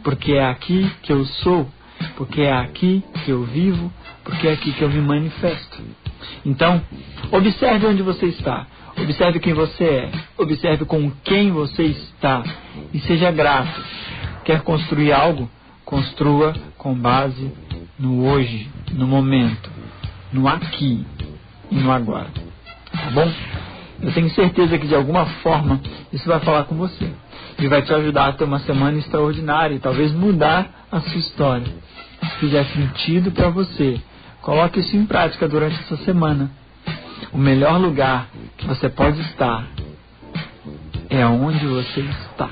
porque 0.04 0.34
é 0.34 0.46
aqui 0.46 0.90
que 1.02 1.12
eu 1.12 1.26
sou, 1.26 1.68
porque 2.16 2.42
é 2.42 2.54
aqui 2.54 3.04
que 3.24 3.32
eu 3.32 3.44
vivo, 3.44 3.92
porque 4.24 4.48
é 4.48 4.54
aqui 4.54 4.72
que 4.74 4.82
eu 4.82 4.90
me 4.90 5.02
manifesto. 5.02 5.82
Então, 6.46 6.82
observe 7.32 7.88
onde 7.88 8.04
você 8.04 8.28
está, 8.28 8.68
observe 9.02 9.40
quem 9.40 9.54
você 9.54 9.84
é, 9.84 10.12
observe 10.38 10.86
com 10.86 11.12
quem 11.24 11.52
você 11.52 11.84
está 11.84 12.44
e 12.94 13.00
seja 13.00 13.32
grato. 13.32 13.82
Quer 14.46 14.62
construir 14.62 15.12
algo? 15.12 15.50
Construa 15.84 16.54
com 16.78 16.94
base 16.94 17.52
no 17.98 18.26
hoje, 18.26 18.70
no 18.92 19.08
momento, 19.08 19.70
no 20.32 20.48
aqui 20.48 21.06
e 21.72 21.76
no 21.76 21.92
agora. 21.92 22.28
Tá 22.92 23.12
bom? 23.12 23.32
Eu 24.02 24.14
tenho 24.14 24.30
certeza 24.32 24.78
que 24.78 24.88
de 24.88 24.96
alguma 24.96 25.26
forma 25.26 25.82
isso 26.14 26.28
vai 26.28 26.40
falar 26.40 26.66
com 26.66 26.76
você 26.76 27.12
e 27.60 27.68
vai 27.68 27.82
te 27.82 27.94
ajudar 27.94 28.28
a 28.28 28.34
ter 28.34 28.44
uma 28.44 28.60
semana 28.60 28.98
extraordinária 28.98 29.76
e 29.76 29.80
talvez 29.80 30.12
mudar 30.12 30.88
a 30.92 31.00
sua 31.02 31.18
história. 31.18 31.68
Se 32.22 32.40
fizer 32.40 32.66
sentido 32.66 33.32
para 33.32 33.50
você, 33.50 34.00
coloque 34.42 34.80
isso 34.80 34.96
em 34.96 35.06
prática 35.06 35.48
durante 35.48 35.80
essa 35.80 35.98
semana. 35.98 36.52
O 37.32 37.38
melhor 37.38 37.80
lugar 37.80 38.28
que 38.58 38.68
você 38.68 38.90
pode 38.90 39.20
estar 39.22 39.66
é 41.10 41.26
onde 41.26 41.66
você 41.66 42.02
está. 42.02 42.50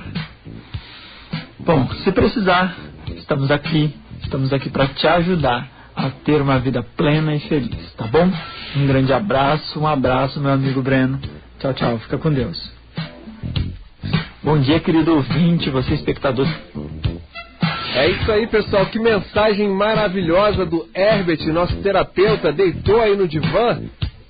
Bom, 1.59 1.87
se 2.03 2.11
precisar, 2.11 2.75
estamos 3.15 3.51
aqui, 3.51 3.95
estamos 4.21 4.51
aqui 4.51 4.69
para 4.69 4.87
te 4.87 5.07
ajudar 5.07 5.74
a 5.95 6.09
ter 6.09 6.41
uma 6.41 6.59
vida 6.59 6.83
plena 6.97 7.33
e 7.35 7.39
feliz, 7.39 7.93
tá 7.93 8.05
bom? 8.05 8.29
Um 8.75 8.85
grande 8.85 9.13
abraço, 9.13 9.79
um 9.79 9.87
abraço, 9.87 10.39
meu 10.39 10.51
amigo 10.51 10.81
Breno. 10.81 11.19
Tchau, 11.59 11.73
tchau, 11.73 11.99
fica 11.99 12.17
com 12.17 12.31
Deus. 12.31 12.71
Bom 14.43 14.59
dia, 14.59 14.79
querido 14.79 15.15
ouvinte, 15.15 15.69
você 15.69 15.93
espectador. 15.93 16.47
É 17.95 18.09
isso 18.09 18.31
aí, 18.31 18.45
pessoal. 18.45 18.85
Que 18.87 18.99
mensagem 18.99 19.69
maravilhosa 19.69 20.65
do 20.65 20.85
Herbert, 20.93 21.41
nosso 21.53 21.77
terapeuta, 21.77 22.51
deitou 22.51 23.01
aí 23.01 23.15
no 23.15 23.27
divã. 23.27 23.81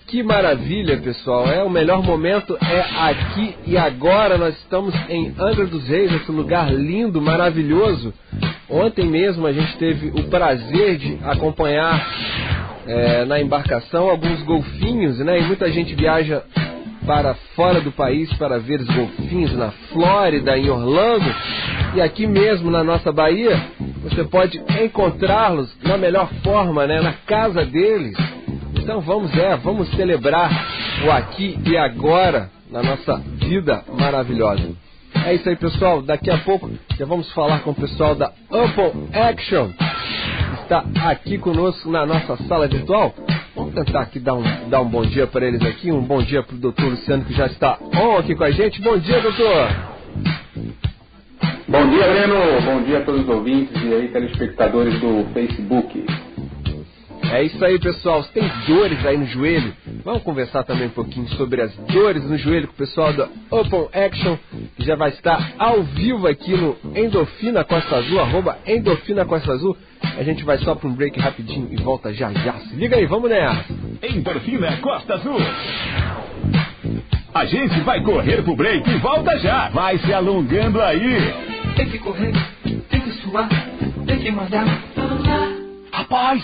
Que 0.08 0.22
maravilha, 0.22 0.98
pessoal. 0.98 1.48
É 1.48 1.64
o 1.64 1.70
melhor 1.70 2.04
momento 2.04 2.56
é 2.62 2.80
aqui 3.10 3.56
e 3.66 3.76
agora. 3.76 4.38
Nós 4.38 4.56
estamos 4.58 4.94
em 5.10 5.34
Angra 5.40 5.66
dos 5.66 5.88
Reis, 5.88 6.14
esse 6.14 6.32
lugar 6.32 6.72
lindo, 6.72 7.20
maravilhoso. 7.20 8.14
Ontem 8.70 9.08
mesmo 9.08 9.48
a 9.48 9.52
gente 9.52 9.76
teve 9.78 10.10
o 10.10 10.30
prazer 10.30 10.98
de 10.98 11.18
acompanhar 11.24 12.08
é, 12.86 13.26
na 13.26 13.42
embarcação 13.42 14.08
alguns 14.08 14.44
golfinhos, 14.44 15.18
né? 15.20 15.40
E 15.40 15.44
muita 15.44 15.72
gente 15.72 15.96
viaja 15.96 16.44
para 17.04 17.34
fora 17.56 17.82
do 17.82 17.92
país 17.92 18.32
para 18.34 18.60
ver 18.60 18.82
os 18.82 18.88
golfinhos 18.88 19.56
na 19.56 19.72
Flórida, 19.92 20.56
em 20.56 20.70
Orlando. 20.70 21.34
E 21.96 22.02
aqui 22.02 22.28
mesmo 22.28 22.70
na 22.70 22.84
nossa 22.84 23.12
Bahia, 23.12 23.60
você 24.04 24.24
pode 24.24 24.62
encontrá-los 24.84 25.76
na 25.82 25.98
melhor 25.98 26.30
forma, 26.44 26.86
né? 26.86 27.02
Na 27.02 27.14
casa 27.14 27.66
deles. 27.66 28.16
Então 28.78 29.02
vamos 29.02 29.36
é, 29.38 29.56
vamos 29.58 29.90
celebrar 29.92 30.52
o 31.06 31.12
aqui 31.12 31.58
e 31.66 31.78
agora 31.78 32.50
na 32.72 32.84
nossa 32.84 33.18
vida 33.18 33.84
maravilhosa. 33.98 34.76
É 35.26 35.34
isso 35.34 35.48
aí, 35.48 35.56
pessoal. 35.56 36.02
Daqui 36.02 36.30
a 36.30 36.38
pouco 36.40 36.70
já 36.98 37.06
vamos 37.06 37.32
falar 37.34 37.60
com 37.62 37.72
o 37.72 37.76
pessoal 37.76 38.16
da 38.16 38.28
Apple 38.28 39.10
Action. 39.14 39.70
Está 40.62 40.84
aqui 41.10 41.38
conosco 41.38 41.90
na 41.90 42.06
nossa 42.06 42.38
sala 42.48 42.68
virtual. 42.68 43.14
Vamos 43.56 43.74
tentar 43.74 44.02
aqui 44.02 44.20
dar 44.20 44.34
um, 44.34 44.44
dar 44.70 44.82
um 44.82 44.90
bom 44.90 45.04
dia 45.04 45.26
para 45.26 45.46
eles 45.46 45.62
aqui. 45.62 45.92
Um 45.92 46.02
bom 46.02 46.22
dia 46.22 46.44
para 46.44 46.56
o 46.56 46.60
doutor 46.60 46.86
Luciano, 46.86 47.24
que 47.24 47.34
já 47.34 47.46
está 47.46 47.78
on 47.96 48.18
aqui 48.18 48.36
com 48.36 48.44
a 48.44 48.52
gente. 48.52 48.82
Bom 48.82 48.98
dia, 48.98 49.22
doutor. 49.22 49.96
Bom 51.68 51.88
dia, 51.90 52.04
Breno. 52.04 52.62
Bom 52.64 52.84
dia 52.84 53.00
a 53.00 53.02
todos 53.02 53.22
os 53.22 53.30
ouvintes 53.30 53.82
e 53.84 53.94
aí 53.94 54.08
telespectadores 54.10 55.00
do 55.00 55.26
Facebook. 55.34 56.06
É 57.32 57.44
isso 57.44 57.64
aí, 57.64 57.80
pessoal. 57.80 58.24
Você 58.24 58.40
tem 58.40 58.50
dores 58.68 59.06
aí 59.06 59.18
no 59.18 59.26
joelho? 59.26 59.74
Vamos 60.04 60.24
conversar 60.24 60.64
também 60.64 60.88
um 60.88 60.92
pouquinho 60.92 61.28
sobre 61.30 61.62
as 61.62 61.76
dores 61.76 62.24
no 62.24 62.38
joelho 62.38 62.68
com 62.68 62.74
o 62.74 62.78
pessoal 62.78 63.12
da 63.14 63.28
Open 63.52 63.88
Action, 63.94 64.38
que 64.78 64.86
já 64.86 64.96
vai 64.96 65.10
estar 65.10 65.54
ao 65.58 65.84
vivo 65.84 66.28
aqui 66.28 66.54
no 66.54 66.78
Endorfina 66.96 67.64
Costa 67.64 67.98
Azul, 67.98 68.20
arroba 68.20 68.58
Endorfina 68.66 69.26
Costa 69.26 69.52
Azul. 69.52 69.76
A 70.18 70.24
gente 70.24 70.44
vai 70.44 70.58
só 70.60 70.76
para 70.76 70.88
um 70.88 70.94
break 70.94 71.20
rapidinho 71.20 71.68
e 71.72 71.76
volta 71.78 72.14
já 72.14 72.32
já. 72.32 72.54
Se 72.54 72.76
liga 72.76 72.96
aí, 72.96 73.06
vamos 73.06 73.30
nessa. 73.30 73.66
Endorfina 74.04 74.78
Costa 74.78 75.16
Azul. 75.16 75.38
A 77.34 77.46
gente 77.46 77.80
vai 77.82 78.02
correr 78.02 78.44
pro 78.44 78.56
break 78.56 78.90
e 78.90 78.98
volta 78.98 79.38
já. 79.40 79.70
Vai 79.70 79.98
se 79.98 80.14
alongando 80.14 80.82
aí. 80.82 81.34
Tem 81.76 81.90
que 81.90 82.00
correr, 82.00 82.32
tem 82.64 83.02
que 83.02 83.12
suar, 83.22 83.50
tem 84.06 84.20
que 84.20 84.32
mandar. 84.32 84.66
Rapaz, 85.92 86.44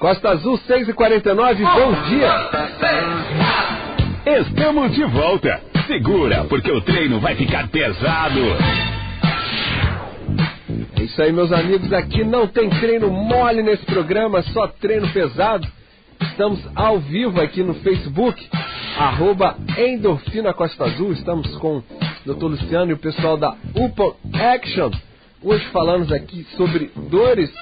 Costa 0.00 0.30
Azul 0.30 0.56
6 0.56 0.88
e 0.88 0.92
49 0.94 1.62
bom 1.62 1.92
dia. 2.08 2.32
Estamos 4.40 4.94
de 4.94 5.04
volta. 5.04 5.60
Segura, 5.86 6.44
porque 6.44 6.72
o 6.72 6.80
treino 6.80 7.20
vai 7.20 7.34
ficar 7.34 7.68
pesado. 7.68 8.40
É 10.98 11.02
isso 11.02 11.20
aí, 11.20 11.30
meus 11.30 11.52
amigos. 11.52 11.92
Aqui 11.92 12.24
não 12.24 12.46
tem 12.46 12.70
treino 12.70 13.10
mole 13.10 13.62
nesse 13.62 13.84
programa, 13.84 14.40
só 14.40 14.68
treino 14.68 15.06
pesado. 15.08 15.68
Estamos 16.18 16.66
ao 16.74 16.98
vivo 17.00 17.38
aqui 17.38 17.62
no 17.62 17.74
Facebook, 17.74 18.48
arroba 18.98 19.54
Endorfina 19.76 20.54
Costa 20.54 20.84
Azul. 20.84 21.12
Estamos 21.12 21.54
com 21.58 21.76
o 21.76 21.84
Dr. 22.24 22.46
Luciano 22.46 22.90
e 22.90 22.94
o 22.94 22.98
pessoal 22.98 23.36
da 23.36 23.54
UPA 23.74 24.16
Action. 24.54 24.92
Hoje 25.42 25.66
falamos 25.66 26.10
aqui 26.10 26.46
sobre 26.56 26.90
dores 27.10 27.52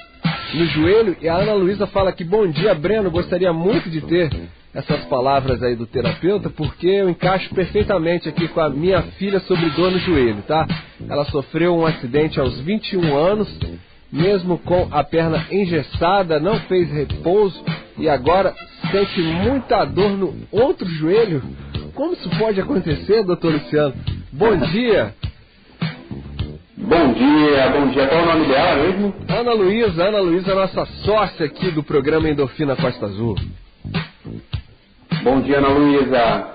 no 0.53 0.65
joelho 0.65 1.15
e 1.21 1.29
a 1.29 1.35
Ana 1.35 1.53
Luísa 1.53 1.87
fala 1.87 2.11
que 2.11 2.23
bom 2.23 2.47
dia, 2.47 2.73
Breno. 2.73 3.11
Gostaria 3.11 3.53
muito 3.53 3.89
de 3.89 4.01
ter 4.01 4.29
essas 4.73 5.05
palavras 5.05 5.61
aí 5.63 5.75
do 5.75 5.85
terapeuta, 5.85 6.49
porque 6.49 6.87
eu 6.87 7.09
encaixo 7.09 7.53
perfeitamente 7.53 8.29
aqui 8.29 8.47
com 8.47 8.61
a 8.61 8.69
minha 8.69 9.01
filha 9.17 9.39
sobre 9.41 9.69
dor 9.71 9.91
no 9.91 9.99
joelho, 9.99 10.41
tá? 10.47 10.67
Ela 11.07 11.25
sofreu 11.25 11.75
um 11.75 11.85
acidente 11.85 12.39
aos 12.39 12.59
21 12.61 13.15
anos, 13.15 13.47
mesmo 14.11 14.57
com 14.59 14.87
a 14.91 15.03
perna 15.03 15.45
engessada, 15.51 16.39
não 16.39 16.59
fez 16.61 16.91
repouso 16.91 17.63
e 17.97 18.07
agora 18.07 18.53
sente 18.91 19.21
muita 19.21 19.85
dor 19.85 20.11
no 20.11 20.35
outro 20.51 20.87
joelho. 20.87 21.43
Como 21.93 22.13
isso 22.13 22.29
pode 22.37 22.61
acontecer, 22.61 23.23
doutor 23.23 23.53
Luciano? 23.53 23.93
Bom 24.31 24.55
dia! 24.55 25.13
Bom 26.81 27.11
dia, 27.11 27.69
bom 27.71 27.87
dia. 27.87 28.07
Qual 28.07 28.21
é 28.21 28.23
o 28.23 28.25
nome 28.25 28.47
dela 28.47 28.75
mesmo? 28.77 29.13
Ana 29.27 29.51
Luísa, 29.51 30.01
Ana 30.01 30.21
Luísa, 30.21 30.55
nossa 30.55 30.85
sócia 31.03 31.45
aqui 31.45 31.69
do 31.71 31.83
programa 31.83 32.29
Endorfina 32.29 32.73
Costa 32.77 33.05
Azul. 33.05 33.35
Bom 35.21 35.41
dia, 35.41 35.57
Ana 35.57 35.67
Luísa. 35.67 36.47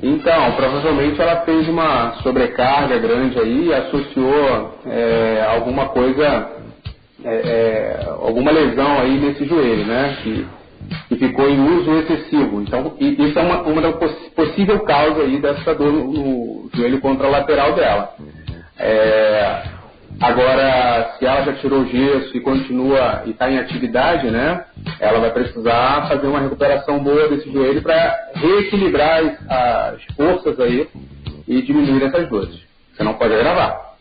Então, 0.00 0.52
provavelmente 0.52 1.20
ela 1.20 1.40
fez 1.40 1.68
uma 1.68 2.12
sobrecarga 2.22 2.96
grande 2.98 3.40
aí 3.40 3.74
associou 3.74 4.78
é, 4.86 5.44
alguma 5.48 5.86
coisa, 5.88 6.48
é, 7.24 7.34
é, 7.34 8.06
alguma 8.20 8.52
lesão 8.52 9.00
aí 9.00 9.18
nesse 9.18 9.44
joelho, 9.46 9.84
né? 9.84 10.16
Que, 10.22 10.46
que 11.08 11.16
ficou 11.16 11.50
em 11.50 11.60
uso 11.60 11.92
excessivo. 11.98 12.62
Então, 12.62 12.94
isso 13.00 13.36
é 13.36 13.42
uma, 13.42 13.62
uma 13.62 13.92
possível 13.92 14.78
causa 14.84 15.22
aí 15.22 15.40
dessa 15.40 15.74
dor 15.74 15.92
no, 15.92 16.12
no 16.12 16.70
joelho 16.72 17.00
contralateral 17.00 17.74
dela. 17.74 18.14
É, 18.78 19.71
agora, 20.22 21.16
se 21.18 21.26
ela 21.26 21.42
já 21.42 21.52
tirou 21.54 21.80
o 21.80 21.86
gesso 21.86 22.36
e 22.36 22.40
continua 22.40 23.22
e 23.26 23.30
está 23.30 23.50
em 23.50 23.58
atividade, 23.58 24.30
né? 24.30 24.64
Ela 25.00 25.20
vai 25.20 25.30
precisar 25.32 26.08
fazer 26.08 26.26
uma 26.26 26.40
recuperação 26.40 27.02
boa 27.02 27.28
desse 27.28 27.50
joelho 27.52 27.82
para 27.82 28.30
reequilibrar 28.34 29.18
as, 29.18 29.50
as 29.50 30.04
forças 30.16 30.58
aí 30.60 30.88
e 31.46 31.62
diminuir 31.62 32.04
essas 32.04 32.28
dores. 32.28 32.58
Você 32.94 33.02
não 33.02 33.14
pode 33.14 33.34
agravar. 33.34 33.92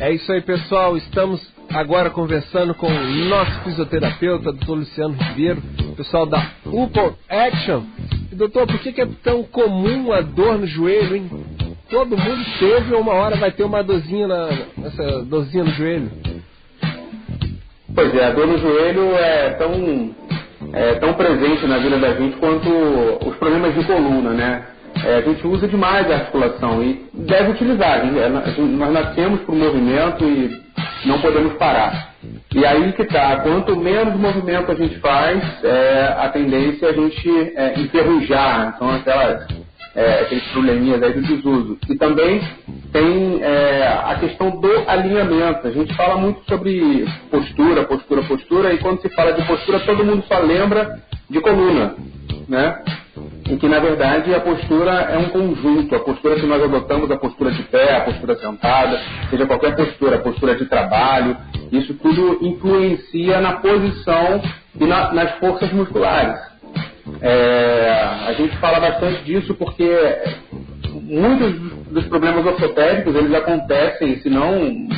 É 0.00 0.12
isso 0.12 0.30
aí, 0.32 0.40
pessoal. 0.40 0.96
Estamos 0.96 1.40
agora 1.70 2.10
conversando 2.10 2.74
com 2.74 2.86
o 2.86 3.28
nosso 3.28 3.60
fisioterapeuta, 3.64 4.52
doutor 4.52 4.78
Luciano 4.78 5.14
Ribeiro, 5.14 5.62
pessoal 5.96 6.26
da 6.26 6.50
UPO 6.64 7.16
Action. 7.28 7.82
E, 8.30 8.34
doutor, 8.34 8.66
por 8.66 8.78
que, 8.80 8.92
que 8.92 9.00
é 9.00 9.08
tão 9.22 9.42
comum 9.44 10.12
a 10.12 10.20
dor 10.20 10.58
no 10.58 10.66
joelho, 10.66 11.16
hein? 11.16 11.30
Todo 11.94 12.16
mundo 12.16 12.44
teve 12.58 12.92
ou 12.92 13.02
uma 13.02 13.12
hora 13.12 13.36
vai 13.36 13.52
ter 13.52 13.62
uma 13.62 13.80
dorzinha, 13.80 14.26
na, 14.26 14.48
essa 14.84 15.22
no 15.22 15.44
joelho. 15.76 16.10
Pois 17.94 18.12
é, 18.16 18.24
a 18.26 18.30
dor 18.32 18.48
no 18.48 18.58
joelho 18.58 19.14
é 19.14 19.50
tão, 19.50 20.10
é 20.72 20.94
tão 20.94 21.14
presente 21.14 21.64
na 21.68 21.78
vida 21.78 21.96
da 21.98 22.12
gente 22.14 22.36
quanto 22.38 22.68
os 23.24 23.36
problemas 23.36 23.76
de 23.76 23.84
coluna, 23.84 24.30
né? 24.30 24.64
É, 25.04 25.18
a 25.18 25.20
gente 25.20 25.46
usa 25.46 25.68
demais 25.68 26.10
a 26.10 26.14
articulação 26.16 26.82
e 26.82 27.06
deve 27.14 27.52
utilizar. 27.52 28.04
Gente- 28.04 28.18
é, 28.18 28.28
nós 28.28 28.92
nascemos 28.92 29.42
para 29.42 29.54
o 29.54 29.56
movimento 29.56 30.24
e 30.24 30.50
não 31.06 31.20
podemos 31.20 31.52
parar. 31.52 32.12
E 32.52 32.66
aí 32.66 32.92
que 32.94 33.04
tá, 33.04 33.36
quanto 33.36 33.76
menos 33.76 34.16
movimento 34.16 34.72
a 34.72 34.74
gente 34.74 34.98
faz, 34.98 35.40
é, 35.62 36.12
a 36.18 36.28
tendência 36.28 36.86
é 36.86 36.90
a 36.90 36.92
gente 36.92 37.52
é, 37.54 37.80
enferrujar. 37.80 38.76
São 38.80 38.90
aquelas, 38.90 39.46
é, 39.94 40.20
aqueles 40.22 40.44
probleminhas 40.48 41.02
aí 41.02 41.12
do 41.12 41.22
desuso. 41.22 41.78
E 41.88 41.94
também 41.96 42.40
tem 42.92 43.40
é, 43.42 43.86
a 44.04 44.16
questão 44.20 44.50
do 44.50 44.70
alinhamento. 44.86 45.66
A 45.66 45.70
gente 45.70 45.94
fala 45.94 46.16
muito 46.16 46.42
sobre 46.48 47.06
postura, 47.30 47.84
postura, 47.84 48.22
postura, 48.22 48.72
e 48.72 48.78
quando 48.78 49.00
se 49.00 49.08
fala 49.10 49.32
de 49.32 49.42
postura, 49.46 49.80
todo 49.80 50.04
mundo 50.04 50.24
só 50.26 50.38
lembra 50.40 50.98
de 51.30 51.40
coluna, 51.40 51.94
né? 52.48 52.82
em 53.48 53.56
que 53.56 53.68
na 53.68 53.78
verdade 53.78 54.34
a 54.34 54.40
postura 54.40 54.90
é 54.90 55.18
um 55.18 55.28
conjunto, 55.28 55.94
a 55.94 56.00
postura 56.00 56.36
que 56.36 56.46
nós 56.46 56.62
adotamos, 56.62 57.10
a 57.10 57.16
postura 57.16 57.50
de 57.52 57.62
pé, 57.64 57.96
a 57.96 58.00
postura 58.00 58.36
sentada, 58.36 59.00
seja 59.30 59.46
qualquer 59.46 59.76
postura, 59.76 60.16
a 60.16 60.20
postura 60.20 60.54
de 60.56 60.64
trabalho, 60.66 61.36
isso 61.70 61.94
tudo 61.94 62.38
influencia 62.42 63.40
na 63.40 63.54
posição 63.54 64.42
e 64.80 64.84
na- 64.86 65.12
nas 65.12 65.32
forças 65.38 65.72
musculares. 65.72 66.53
É, 67.20 67.90
a 68.28 68.32
gente 68.34 68.56
fala 68.58 68.80
bastante 68.80 69.22
disso 69.24 69.54
porque 69.54 69.88
muitos 70.92 71.54
dos 71.90 72.04
problemas 72.06 72.44
ortopédicos 72.44 73.14
eles 73.14 73.34
acontecem, 73.34 74.20
se 74.20 74.28
não 74.28 74.88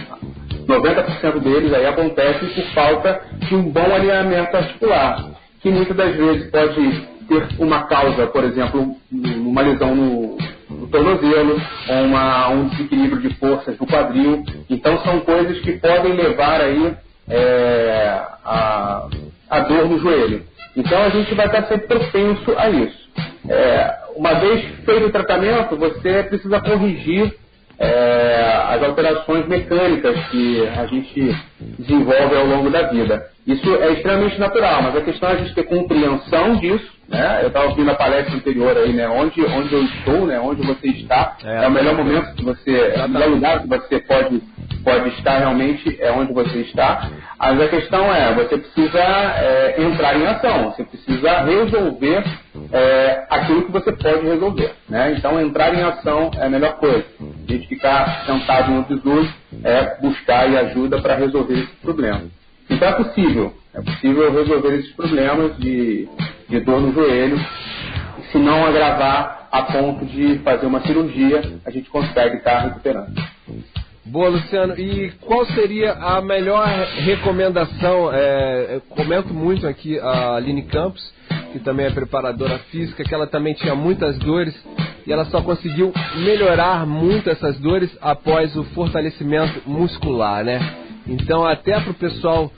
90% 0.67 1.41
deles 1.41 1.73
aí 1.73 1.87
acontecem 1.87 2.49
por 2.49 2.65
falta 2.75 3.21
de 3.49 3.55
um 3.55 3.71
bom 3.71 3.95
alinhamento 3.95 4.57
articular, 4.57 5.31
que 5.61 5.71
muitas 5.71 5.97
das 5.97 6.17
vezes 6.17 6.51
pode 6.51 7.07
ter 7.29 7.47
uma 7.59 7.85
causa, 7.85 8.27
por 8.29 8.45
exemplo, 8.45 8.95
uma 9.13 9.63
lesão 9.63 9.95
no, 9.95 10.39
no 10.71 10.87
tornozelo, 10.89 11.61
ou 11.89 12.05
uma- 12.05 12.49
um 12.51 12.69
desequilíbrio 12.69 13.21
de 13.23 13.35
forças 13.37 13.79
no 13.79 13.87
quadril. 13.87 14.45
Então 14.71 14.99
são 15.03 15.21
coisas 15.21 15.59
que 15.61 15.73
podem 15.73 16.13
levar 16.15 16.61
aí 16.61 16.95
é, 17.29 18.21
a, 18.45 19.09
a 19.51 19.61
dor 19.61 19.89
no 19.89 19.99
joelho. 19.99 20.45
Então 20.77 21.03
a 21.03 21.09
gente 21.09 21.35
vai 21.35 21.47
estar 21.47 21.67
sempre 21.67 21.87
propenso 21.87 22.55
a 22.59 22.69
isso. 22.69 23.09
É, 23.49 23.99
uma 24.15 24.35
vez 24.35 24.63
feito 24.85 25.07
o 25.07 25.11
tratamento, 25.11 25.77
você 25.77 26.23
precisa 26.25 26.61
corrigir 26.61 27.35
é, 27.79 28.63
as 28.69 28.83
alterações 28.83 29.47
mecânicas 29.47 30.17
que 30.29 30.67
a 30.69 30.87
gente 30.87 31.37
desenvolve 31.79 32.37
ao 32.37 32.47
longo 32.47 32.71
da 32.71 32.83
vida. 32.83 33.27
Isso 33.47 33.69
é 33.77 33.93
extremamente 33.93 34.41
natural, 34.41 34.83
mas 34.83 34.97
a 34.97 35.01
questão 35.03 35.29
é 35.29 35.33
a 35.33 35.37
gente 35.37 35.55
ter 35.55 35.65
compreensão 35.65 36.57
disso, 36.57 36.97
né? 37.09 37.41
Eu 37.43 37.49
estava 37.49 37.67
ouvindo 37.67 37.89
a 37.91 37.95
palestra 37.95 38.35
anterior 38.35 38.77
aí, 38.77 38.93
né? 38.93 39.09
Onde, 39.09 39.41
onde 39.45 39.73
eu 39.73 39.85
estou, 39.85 40.27
né? 40.27 40.41
Onde 40.41 40.67
você 40.67 40.89
está, 40.89 41.37
é, 41.45 41.65
é 41.65 41.69
o 41.69 41.71
melhor 41.71 41.95
momento 41.95 42.35
que 42.35 42.45
você, 42.45 42.95
é 42.97 43.05
o 43.05 43.09
melhor 43.09 43.29
lugar 43.29 43.61
que 43.61 43.69
você 43.69 44.01
pode, 44.01 44.43
pode 44.83 45.09
estar 45.11 45.39
realmente 45.39 45.97
é 46.01 46.11
onde 46.11 46.33
você 46.33 46.59
está. 46.59 47.09
Mas 47.39 47.61
a 47.61 47.69
questão 47.69 48.13
é, 48.13 48.35
você 48.35 48.59
precisa 48.59 48.99
é, 48.99 49.77
entrar 49.81 50.19
em 50.19 50.27
ação, 50.27 50.73
você 50.73 50.83
precisa 50.83 51.43
resolver 51.43 52.25
é, 52.73 53.27
aquilo 53.31 53.67
que 53.67 53.73
você 53.73 53.93
pode 53.93 54.27
resolver, 54.27 54.73
né? 54.89 55.15
Então 55.17 55.41
entrar 55.41 55.73
em 55.73 55.83
ação 55.83 56.33
é 56.37 56.47
a 56.47 56.51
melhor 56.51 56.79
coisa. 56.79 57.05
A 57.49 57.53
gente 57.53 57.69
ficar 57.69 58.25
sentado 58.27 58.73
no 58.73 58.85
tesouro 58.85 59.29
é 59.63 60.01
buscar 60.01 60.51
e 60.51 60.57
ajuda 60.57 61.01
para 61.01 61.15
resolver 61.15 61.55
esse 61.55 61.77
problema. 61.77 62.23
Então 62.69 62.89
é 62.89 62.93
possível, 62.93 63.55
é 63.73 63.81
possível 63.81 64.33
resolver 64.33 64.75
esses 64.75 64.93
problemas 64.93 65.57
de, 65.57 66.09
de 66.49 66.61
dor 66.61 66.81
no 66.81 66.93
joelho, 66.93 67.39
se 68.33 68.39
não 68.39 68.67
agravar 68.67 69.49
a 69.53 69.63
ponto 69.63 70.05
de 70.05 70.39
fazer 70.41 70.67
uma 70.67 70.81
cirurgia, 70.81 71.41
a 71.65 71.71
gente 71.71 71.89
consegue 71.89 72.39
estar 72.39 72.61
recuperando. 72.61 73.15
Boa, 74.05 74.29
Luciano. 74.29 74.79
E 74.79 75.11
qual 75.21 75.45
seria 75.47 75.93
a 75.93 76.21
melhor 76.21 76.67
recomendação? 76.67 78.13
É, 78.13 78.77
eu 78.77 78.81
comento 78.83 79.33
muito 79.33 79.67
aqui 79.67 79.99
a 79.99 80.37
Aline 80.37 80.63
Campos, 80.63 81.13
que 81.59 81.65
também 81.65 81.87
é 81.87 81.91
preparadora 81.91 82.59
física, 82.71 83.05
que 83.05 83.15
ela 83.15 83.27
também 83.27 83.55
tinha 83.55 83.75
muitas 83.75 84.19
dores 84.19 84.55
e 85.07 85.13
ela 85.13 85.25
só 85.27 85.41
conseguiu 85.41 85.93
melhorar 86.17 86.87
muito 86.87 87.31
essas 87.31 87.59
dores 87.59 87.91
após 88.01 88.55
o 88.57 88.65
fortalecimento 88.65 89.63
muscular, 89.67 90.45
né? 90.45 90.59
Então, 91.07 91.45
até 91.45 91.79
para 91.79 91.91
o 91.91 91.95
pessoal 91.95 92.51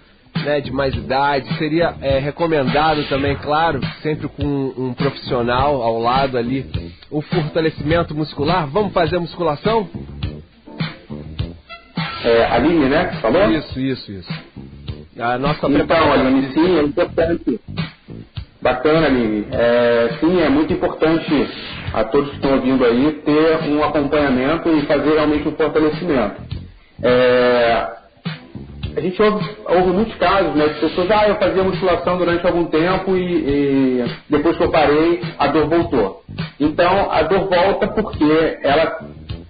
né, 0.45 0.61
de 0.61 0.73
mais 0.73 0.95
idade, 0.95 1.53
seria 1.59 1.95
é, 2.01 2.19
recomendado 2.19 3.05
também, 3.09 3.37
claro, 3.37 3.81
sempre 4.03 4.29
com 4.29 4.45
um, 4.45 4.89
um 4.89 4.95
profissional 4.95 5.83
ao 5.83 5.99
lado 5.99 6.39
ali, 6.39 6.67
o 7.11 7.21
fortalecimento 7.21 8.15
muscular. 8.15 8.67
Vamos 8.67 8.93
fazer 8.93 9.19
musculação? 9.19 9.89
É, 12.25 12.45
Aline, 12.47 12.89
né? 12.89 13.19
Falou? 13.21 13.51
Isso, 13.51 13.79
isso, 13.79 14.13
isso. 14.13 14.33
A 15.19 15.39
nossa 15.39 15.69
então, 15.69 16.13
Aline, 16.13 16.53
sim, 16.53 16.79
é 16.79 16.83
importante. 16.83 17.61
Bacana, 18.61 19.07
Aline. 19.07 19.47
É, 19.53 20.11
sim, 20.21 20.41
é 20.41 20.49
muito 20.49 20.73
importante 20.73 21.49
a 21.93 22.05
todos 22.05 22.31
que 22.31 22.37
estão 22.37 22.55
ouvindo 22.55 22.85
aí 22.85 23.13
ter 23.25 23.71
um 23.71 23.83
acompanhamento 23.85 24.69
e 24.69 24.83
fazer 24.87 25.15
realmente 25.15 25.49
um 25.49 25.53
fortalecimento. 25.53 26.43
É, 27.03 27.87
a 28.97 29.01
gente 29.01 29.23
ouve, 29.23 29.49
ouve, 29.65 29.91
muitos 29.91 30.15
casos, 30.17 30.55
né, 30.57 30.67
de 30.67 30.81
pessoas, 30.81 31.09
ah, 31.11 31.29
eu 31.29 31.37
fazia 31.37 31.63
musculação 31.63 32.19
durante 32.19 32.45
algum 32.45 32.65
tempo 32.65 33.17
e, 33.17 33.23
e, 33.23 34.05
depois 34.29 34.57
que 34.57 34.65
eu 34.65 34.71
parei, 34.71 35.23
a 35.39 35.47
dor 35.47 35.69
voltou. 35.69 36.25
Então, 36.59 37.09
a 37.11 37.23
dor 37.23 37.49
volta 37.49 37.87
porque 37.87 38.59
ela 38.63 38.99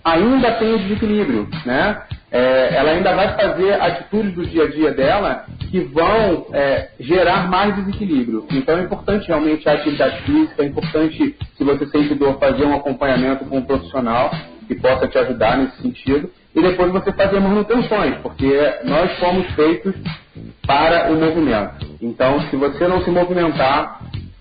ainda 0.05 0.53
tem 0.53 0.75
o 0.75 0.79
desequilíbrio, 0.79 1.49
né? 1.65 2.03
É, 2.31 2.75
ela 2.75 2.91
ainda 2.91 3.15
vai 3.15 3.35
fazer 3.37 3.73
atitudes 3.81 4.35
do 4.35 4.47
dia 4.47 4.65
a 4.65 4.71
dia 4.71 4.93
dela 4.93 5.47
que 5.71 5.81
vão 5.81 6.47
é, 6.53 6.89
gerar 7.01 7.49
mais 7.49 7.75
desequilíbrio. 7.77 8.47
Então 8.51 8.79
é 8.79 8.83
importante 8.83 9.29
realmente 9.29 9.69
a 9.69 9.73
atividade 9.73 10.23
física, 10.23 10.63
é 10.63 10.67
importante, 10.67 11.37
se 11.57 11.65
você 11.65 11.87
sente 11.87 12.15
dor, 12.15 12.39
fazer 12.39 12.65
um 12.65 12.77
acompanhamento 12.77 13.45
com 13.47 13.59
um 13.59 13.65
profissional 13.65 14.31
que 14.67 14.75
possa 14.75 15.09
te 15.09 15.17
ajudar 15.19 15.57
nesse 15.57 15.81
sentido 15.81 16.31
e 16.55 16.61
depois 16.61 16.93
você 16.93 17.13
fazer 17.13 17.41
manutenções, 17.41 18.17
porque 18.19 18.53
nós 18.85 19.19
fomos 19.19 19.47
feitos 19.53 19.95
para 20.67 21.11
o 21.11 21.17
movimento. 21.17 21.87
Então, 22.03 22.41
se 22.43 22.57
você 22.57 22.87
não 22.87 23.03
se 23.03 23.11
movimentar, 23.11 24.01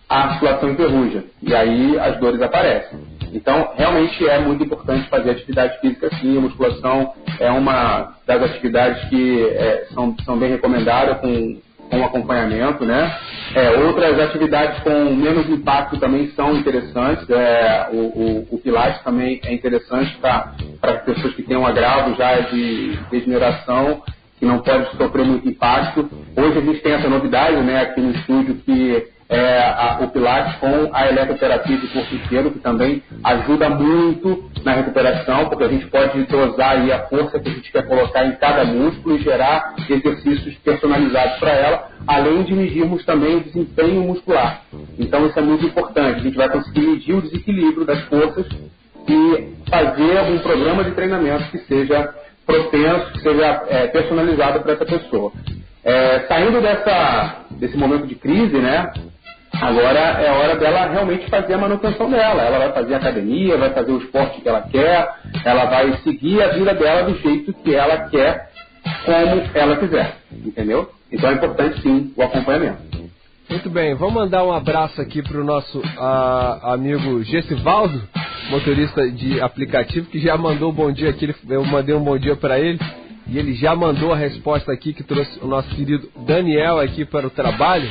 a 0.09 0.23
articulação 0.23 0.69
enferruja 0.69 1.25
e 1.41 1.53
aí 1.53 1.99
as 1.99 2.17
dores 2.19 2.41
aparecem. 2.41 2.99
Então, 3.33 3.71
realmente 3.75 4.27
é 4.27 4.39
muito 4.39 4.63
importante 4.63 5.09
fazer 5.09 5.31
atividade 5.31 5.79
física 5.79 6.09
sim. 6.19 6.37
A 6.37 6.41
musculação 6.41 7.13
é 7.39 7.51
uma 7.51 8.15
das 8.25 8.43
atividades 8.43 9.09
que 9.09 9.43
é, 9.43 9.87
são, 9.93 10.15
são 10.23 10.37
bem 10.37 10.49
recomendadas 10.49 11.19
com, 11.19 11.59
com 11.89 12.03
acompanhamento, 12.03 12.85
né? 12.85 13.17
É, 13.55 13.71
outras 13.71 14.19
atividades 14.19 14.79
com 14.83 15.15
menos 15.15 15.49
impacto 15.49 15.97
também 15.99 16.29
são 16.31 16.55
interessantes. 16.55 17.29
É, 17.29 17.89
o, 17.91 17.97
o, 17.97 18.47
o, 18.51 18.59
Pilates 18.59 19.01
também 19.03 19.39
é 19.43 19.53
interessante 19.53 20.15
para 20.17 20.93
pessoas 21.05 21.33
que 21.33 21.43
têm 21.43 21.57
um 21.57 21.65
agravo 21.65 22.15
já 22.15 22.39
de 22.41 22.97
degeneração, 23.09 24.03
que 24.39 24.45
não 24.45 24.59
pode 24.59 24.95
sofrer 24.97 25.25
muito 25.25 25.47
impacto. 25.47 26.09
Hoje 26.35 26.57
a 26.57 26.61
gente 26.61 26.81
tem 26.81 26.93
essa 26.93 27.09
novidade 27.09 27.57
né, 27.57 27.81
aqui 27.81 28.01
no 28.01 28.11
estúdio 28.11 28.55
que 28.65 29.07
é, 29.29 29.59
a, 29.59 29.99
o 30.01 30.07
Pilates 30.09 30.55
com 30.59 30.89
a 30.93 31.07
eletroterapia 31.07 31.77
de 31.77 31.87
corpo 31.87 32.15
inteiro, 32.15 32.51
que 32.51 32.59
também 32.59 33.03
ajuda 33.23 33.69
muito 33.69 34.49
na 34.63 34.73
recuperação, 34.73 35.49
porque 35.49 35.65
a 35.65 35.67
gente 35.67 35.85
pode 35.87 36.23
dosar 36.23 36.71
aí 36.71 36.91
a 36.91 37.07
força 37.07 37.39
que 37.39 37.49
a 37.49 37.51
gente 37.51 37.71
quer 37.71 37.85
colocar 37.85 38.25
em 38.25 38.33
cada 38.33 38.63
músculo 38.63 39.17
e 39.17 39.21
gerar 39.21 39.75
exercícios 39.89 40.55
personalizados 40.57 41.39
para 41.39 41.51
ela, 41.51 41.89
além 42.07 42.43
de 42.43 42.53
medirmos 42.53 43.05
também 43.05 43.37
o 43.37 43.43
desempenho 43.43 44.01
muscular. 44.01 44.61
Então 44.97 45.25
isso 45.27 45.37
é 45.37 45.41
muito 45.41 45.65
importante, 45.65 46.19
a 46.19 46.23
gente 46.23 46.37
vai 46.37 46.49
conseguir 46.49 46.81
medir 46.81 47.15
o 47.15 47.21
desequilíbrio 47.21 47.85
das 47.85 48.01
forças 48.05 48.45
e 49.09 49.53
fazer 49.69 50.21
um 50.31 50.39
programa 50.39 50.83
de 50.83 50.91
treinamento 50.91 51.49
que 51.51 51.59
seja 51.59 52.13
propenso, 52.45 53.11
que 53.11 53.21
seja 53.21 53.63
é, 53.67 53.87
personalizado 53.87 54.61
para 54.61 54.73
essa 54.73 54.85
pessoa. 54.85 55.33
É, 55.83 56.25
saindo 56.27 56.61
dessa, 56.61 57.45
desse 57.51 57.77
momento 57.77 58.07
de 58.07 58.15
crise, 58.15 58.57
né, 58.57 58.91
Agora 59.53 59.99
é 59.99 60.31
hora 60.31 60.55
dela 60.55 60.87
realmente 60.87 61.29
fazer 61.29 61.53
a 61.53 61.57
manutenção 61.57 62.09
dela. 62.09 62.43
Ela 62.43 62.59
vai 62.59 62.73
fazer 62.73 62.95
academia, 62.95 63.57
vai 63.57 63.71
fazer 63.71 63.91
o 63.91 63.97
esporte 63.97 64.41
que 64.41 64.47
ela 64.47 64.61
quer, 64.61 65.09
ela 65.43 65.65
vai 65.65 65.97
seguir 66.03 66.41
a 66.43 66.49
vida 66.49 66.73
dela 66.73 67.03
do 67.09 67.17
jeito 67.19 67.53
que 67.53 67.73
ela 67.73 68.09
quer, 68.09 68.49
como 69.05 69.41
ela 69.53 69.77
quiser. 69.77 70.15
Entendeu? 70.31 70.89
Então 71.11 71.29
é 71.29 71.33
importante 71.33 71.81
sim 71.81 72.13
o 72.15 72.21
acompanhamento. 72.21 73.07
Muito 73.49 73.69
bem, 73.69 73.95
vamos 73.95 74.13
mandar 74.13 74.43
um 74.43 74.51
abraço 74.51 74.99
aqui 75.01 75.23
para 75.23 75.39
o 75.39 75.43
nosso 75.43 75.81
amigo 76.63 77.23
Gessivaldo, 77.23 78.01
motorista 78.49 79.09
de 79.09 79.39
aplicativo, 79.39 80.09
que 80.09 80.19
já 80.19 80.37
mandou 80.37 80.69
um 80.69 80.75
bom 80.75 80.91
dia 80.91 81.09
aqui. 81.09 81.33
Eu 81.49 81.63
mandei 81.63 81.95
um 81.95 82.03
bom 82.03 82.17
dia 82.17 82.35
para 82.35 82.59
ele 82.59 82.77
e 83.25 83.39
ele 83.39 83.53
já 83.53 83.73
mandou 83.73 84.11
a 84.11 84.17
resposta 84.17 84.71
aqui 84.71 84.93
que 84.93 85.01
trouxe 85.01 85.39
o 85.41 85.47
nosso 85.47 85.69
querido 85.69 86.09
Daniel 86.25 86.77
aqui 86.79 87.05
para 87.05 87.25
o 87.25 87.29
trabalho. 87.29 87.89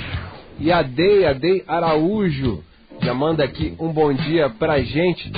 E 0.59 0.73
a 0.73 0.81
Dei, 0.81 1.27
a 1.27 1.35
Dei 1.35 1.63
Araújo, 1.67 2.65
já 3.03 3.13
manda 3.13 3.45
aqui 3.45 3.75
um 3.79 3.93
bom 3.93 4.13
dia 4.13 4.49
pra 4.49 4.81
gente. 4.81 5.31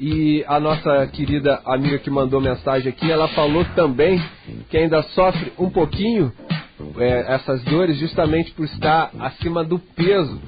E 0.00 0.44
a 0.48 0.58
nossa 0.58 1.06
querida 1.06 1.60
amiga 1.64 1.98
que 1.98 2.10
mandou 2.10 2.40
mensagem 2.40 2.88
aqui, 2.88 3.10
ela 3.10 3.28
falou 3.28 3.64
também 3.76 4.20
que 4.68 4.76
ainda 4.76 5.02
sofre 5.02 5.52
um 5.58 5.70
pouquinho 5.70 6.32
é, 6.98 7.34
essas 7.34 7.62
dores 7.62 7.98
justamente 7.98 8.50
por 8.52 8.64
estar 8.64 9.10
acima 9.20 9.62
do 9.62 9.78
peso. 9.78 10.40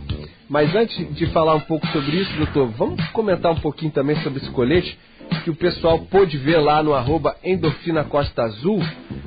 Mas 0.49 0.74
antes 0.74 1.14
de 1.14 1.27
falar 1.27 1.55
um 1.55 1.61
pouco 1.61 1.87
sobre 1.89 2.16
isso, 2.16 2.37
doutor, 2.37 2.68
vamos 2.70 3.05
comentar 3.11 3.53
um 3.53 3.61
pouquinho 3.61 3.93
também 3.93 4.16
sobre 4.22 4.41
esse 4.41 4.51
colete 4.51 4.99
que 5.45 5.51
o 5.51 5.55
pessoal 5.55 5.99
pôde 6.11 6.37
ver 6.39 6.59
lá 6.59 6.83
no 6.83 6.95
arroba 6.95 7.37
Endorfina 7.45 8.05
Costa 8.05 8.43
Azul, 8.43 8.83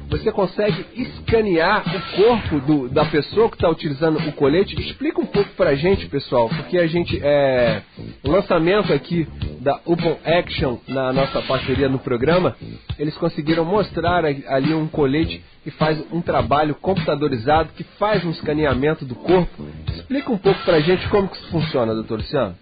você 0.10 0.32
consegue 0.32 0.86
escanear 0.95 1.84
o 1.95 2.16
corpo 2.18 2.60
do, 2.60 2.89
da 2.89 3.06
pessoa 3.06 3.50
que 3.50 3.56
está 3.56 3.70
utilizando 3.70 4.18
o 4.18 4.34
colete. 4.34 4.80
Explica 4.80 5.22
um 5.22 5.26
pouco 5.26 5.50
para 5.52 5.70
a 5.72 5.76
gente, 5.76 6.08
pessoal, 6.08 6.50
porque 6.50 6.78
a 6.78 6.88
gente 6.88 7.20
é 7.24 7.82
o 8.24 8.30
lançamento 8.30 8.91
aqui 8.91 9.28
da 9.62 9.80
Open 9.86 10.18
Action 10.26 10.78
na 10.88 11.14
nossa 11.14 11.41
parceria 11.43 11.88
no 11.88 12.00
programa, 12.00 12.56
eles 12.97 13.16
conseguiram 13.18 13.64
mostrar 13.64 14.26
ali 14.26 14.74
um 14.74 14.88
colete 14.88 15.43
que 15.64 15.72
faz 15.72 16.04
um 16.12 16.22
trabalho 16.22 16.76
computadorizado, 16.76 17.70
que 17.74 17.84
faz 17.97 18.26
um 18.26 18.32
escaneamento 18.32 19.06
do 19.06 19.16
corpo. 19.16 19.66
Explica 19.93 20.32
um 20.32 20.38
pouco 20.38 20.60
para 20.64 20.78
a 20.78 20.82
gente 20.82 21.08
como 21.10 21.28
que 21.28 21.38
isso 21.38 21.47
funciona, 21.50 21.93
doutor 21.93 22.20
Luciano. 22.20 22.56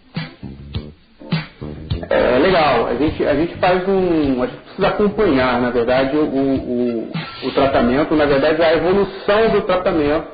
É 2.10 2.40
legal, 2.40 2.88
a 2.88 2.96
gente, 2.96 3.26
a 3.26 3.36
gente 3.36 3.56
faz 3.56 3.88
um. 3.88 4.44
A 4.44 4.48
gente 4.48 4.60
precisa 4.60 4.88
acompanhar, 4.88 5.62
na 5.62 5.70
verdade, 5.70 6.16
o, 6.16 6.24
o, 6.24 7.12
o 7.44 7.52
tratamento, 7.52 8.16
na 8.16 8.26
verdade, 8.26 8.62
a 8.62 8.74
evolução 8.74 9.50
do 9.52 9.62
tratamento 9.62 10.28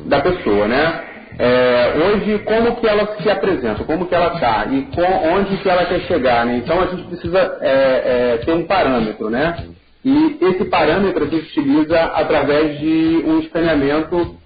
da 0.00 0.20
pessoa, 0.20 0.66
né? 0.66 1.04
É, 1.36 1.94
hoje, 1.96 2.38
como 2.44 2.76
que 2.76 2.86
ela 2.86 3.16
se 3.20 3.28
apresenta, 3.28 3.82
como 3.84 4.06
que 4.06 4.14
ela 4.14 4.34
está 4.34 4.66
e 4.66 4.82
com, 4.94 5.02
onde 5.02 5.56
que 5.56 5.68
ela 5.68 5.84
quer 5.84 6.00
chegar, 6.02 6.46
né? 6.46 6.58
Então 6.58 6.80
a 6.80 6.86
gente 6.86 7.02
precisa 7.04 7.58
é, 7.60 8.34
é, 8.34 8.36
ter 8.44 8.52
um 8.52 8.66
parâmetro, 8.66 9.28
né? 9.28 9.56
E 10.04 10.38
esse 10.40 10.64
parâmetro 10.66 11.24
a 11.24 11.26
gente 11.26 11.58
utiliza 11.58 11.98
através 11.98 12.78
de 12.78 13.24
um 13.26 13.40
escaneamento 13.40 14.36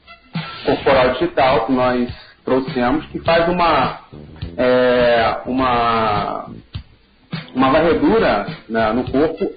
corporal 0.65 1.11
digital 1.15 1.67
que 1.67 1.73
nós 1.73 2.09
trouxemos, 2.45 3.05
que 3.07 3.19
faz 3.19 3.49
uma, 3.49 4.01
é, 4.59 5.37
uma 5.47 6.47
uma 7.55 7.71
varredura 7.71 8.47
na- 8.69 8.93
no 8.93 9.05
corpo 9.05 9.53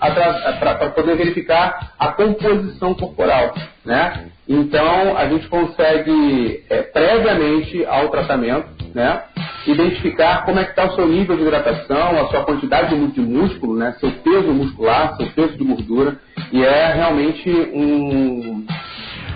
para 0.59 0.89
poder 0.89 1.15
verificar 1.17 1.93
a 1.99 2.09
composição 2.09 2.93
corporal, 2.93 3.53
né? 3.85 4.25
Então 4.47 5.17
a 5.17 5.27
gente 5.29 5.47
consegue 5.47 6.63
é, 6.69 6.81
previamente 6.81 7.85
ao 7.85 8.09
tratamento, 8.09 8.67
né? 8.93 9.21
Identificar 9.67 10.43
como 10.45 10.59
é 10.59 10.63
que 10.63 10.71
está 10.71 10.85
o 10.85 10.95
seu 10.95 11.07
nível 11.07 11.37
de 11.37 11.43
hidratação, 11.43 12.19
a 12.19 12.27
sua 12.29 12.43
quantidade 12.43 12.95
de 12.95 13.21
músculo, 13.21 13.75
né? 13.77 13.95
Seu 13.99 14.11
peso 14.11 14.51
muscular, 14.53 15.15
seu 15.17 15.27
peso 15.27 15.57
de 15.57 15.63
gordura 15.63 16.17
e 16.51 16.63
é 16.63 16.93
realmente 16.93 17.49
um 17.73 18.65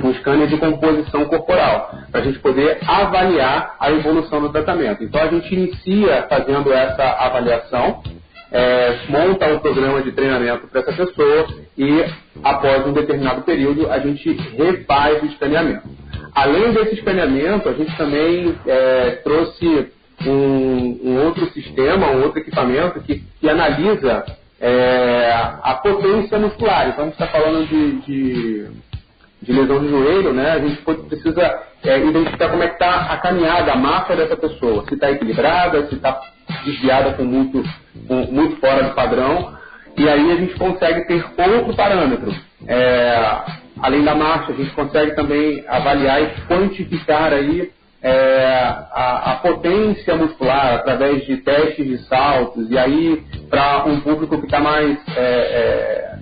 um 0.03 0.13
scanner 0.15 0.47
de 0.47 0.57
composição 0.57 1.25
corporal, 1.25 1.91
para 2.11 2.21
a 2.21 2.23
gente 2.23 2.39
poder 2.39 2.77
avaliar 2.85 3.75
a 3.79 3.91
evolução 3.91 4.41
do 4.41 4.49
tratamento. 4.49 5.03
Então 5.03 5.21
a 5.21 5.27
gente 5.27 5.53
inicia 5.53 6.25
fazendo 6.29 6.71
essa 6.73 7.03
avaliação, 7.03 8.01
é, 8.51 8.97
monta 9.09 9.47
um 9.47 9.59
programa 9.59 10.01
de 10.01 10.11
treinamento 10.11 10.67
para 10.67 10.81
essa 10.81 10.93
pessoa 10.93 11.47
e 11.77 12.05
após 12.43 12.85
um 12.85 12.93
determinado 12.93 13.41
período 13.41 13.91
a 13.91 13.99
gente 13.99 14.31
refaz 14.57 15.21
o 15.23 15.25
escaneamento. 15.25 15.83
Além 16.33 16.71
desse 16.73 16.95
escaneamento, 16.95 17.67
a 17.69 17.73
gente 17.73 17.95
também 17.97 18.55
é, 18.67 19.19
trouxe 19.23 19.87
um, 20.25 20.99
um 21.03 21.25
outro 21.25 21.45
sistema, 21.51 22.07
um 22.11 22.23
outro 22.23 22.39
equipamento 22.39 23.01
que, 23.01 23.23
que 23.39 23.49
analisa 23.49 24.23
é, 24.59 25.31
a 25.61 25.73
potência 25.75 26.37
muscular. 26.39 26.89
Então 26.89 27.03
a 27.05 27.07
gente 27.07 27.21
está 27.21 27.27
falando 27.27 27.67
de- 27.67 28.01
de 28.01 28.67
de 29.45 29.53
lesão 29.53 29.79
de 29.79 29.89
joelho, 29.89 30.33
né, 30.33 30.51
a 30.53 30.59
gente 30.59 30.81
precisa 31.07 31.59
é, 31.83 31.99
identificar 31.99 32.49
como 32.49 32.63
é 32.63 32.67
que 32.67 32.73
está 32.73 33.11
a 33.13 33.17
caminhada, 33.17 33.71
a 33.71 33.75
massa 33.75 34.15
dessa 34.15 34.35
pessoa, 34.35 34.83
se 34.87 34.95
está 34.95 35.11
equilibrada, 35.11 35.87
se 35.87 35.95
está 35.95 36.19
desviada 36.65 37.13
com 37.13 37.23
muito, 37.23 37.63
com- 38.07 38.27
muito 38.31 38.55
fora 38.59 38.83
do 38.83 38.95
padrão, 38.95 39.55
e 39.97 40.09
aí 40.09 40.31
a 40.31 40.35
gente 40.35 40.55
consegue 40.55 41.05
ter 41.07 41.23
outro 41.37 41.75
parâmetro. 41.75 42.33
É, 42.67 43.37
além 43.81 44.03
da 44.03 44.15
marcha, 44.15 44.51
a 44.51 44.55
gente 44.55 44.71
consegue 44.71 45.15
também 45.15 45.63
avaliar 45.67 46.21
e 46.21 46.27
quantificar 46.47 47.31
aí 47.31 47.71
é, 48.01 48.45
a, 48.93 49.31
a 49.31 49.35
potência 49.37 50.15
muscular 50.15 50.75
através 50.75 51.25
de 51.25 51.37
testes 51.37 51.87
de 51.87 51.97
saltos, 52.07 52.69
e 52.69 52.77
aí 52.77 53.23
para 53.49 53.85
um 53.85 53.99
público 54.01 54.37
que 54.39 54.45
está 54.45 54.59
mais 54.59 54.97
é, 55.15 55.21
é, 55.21 56.15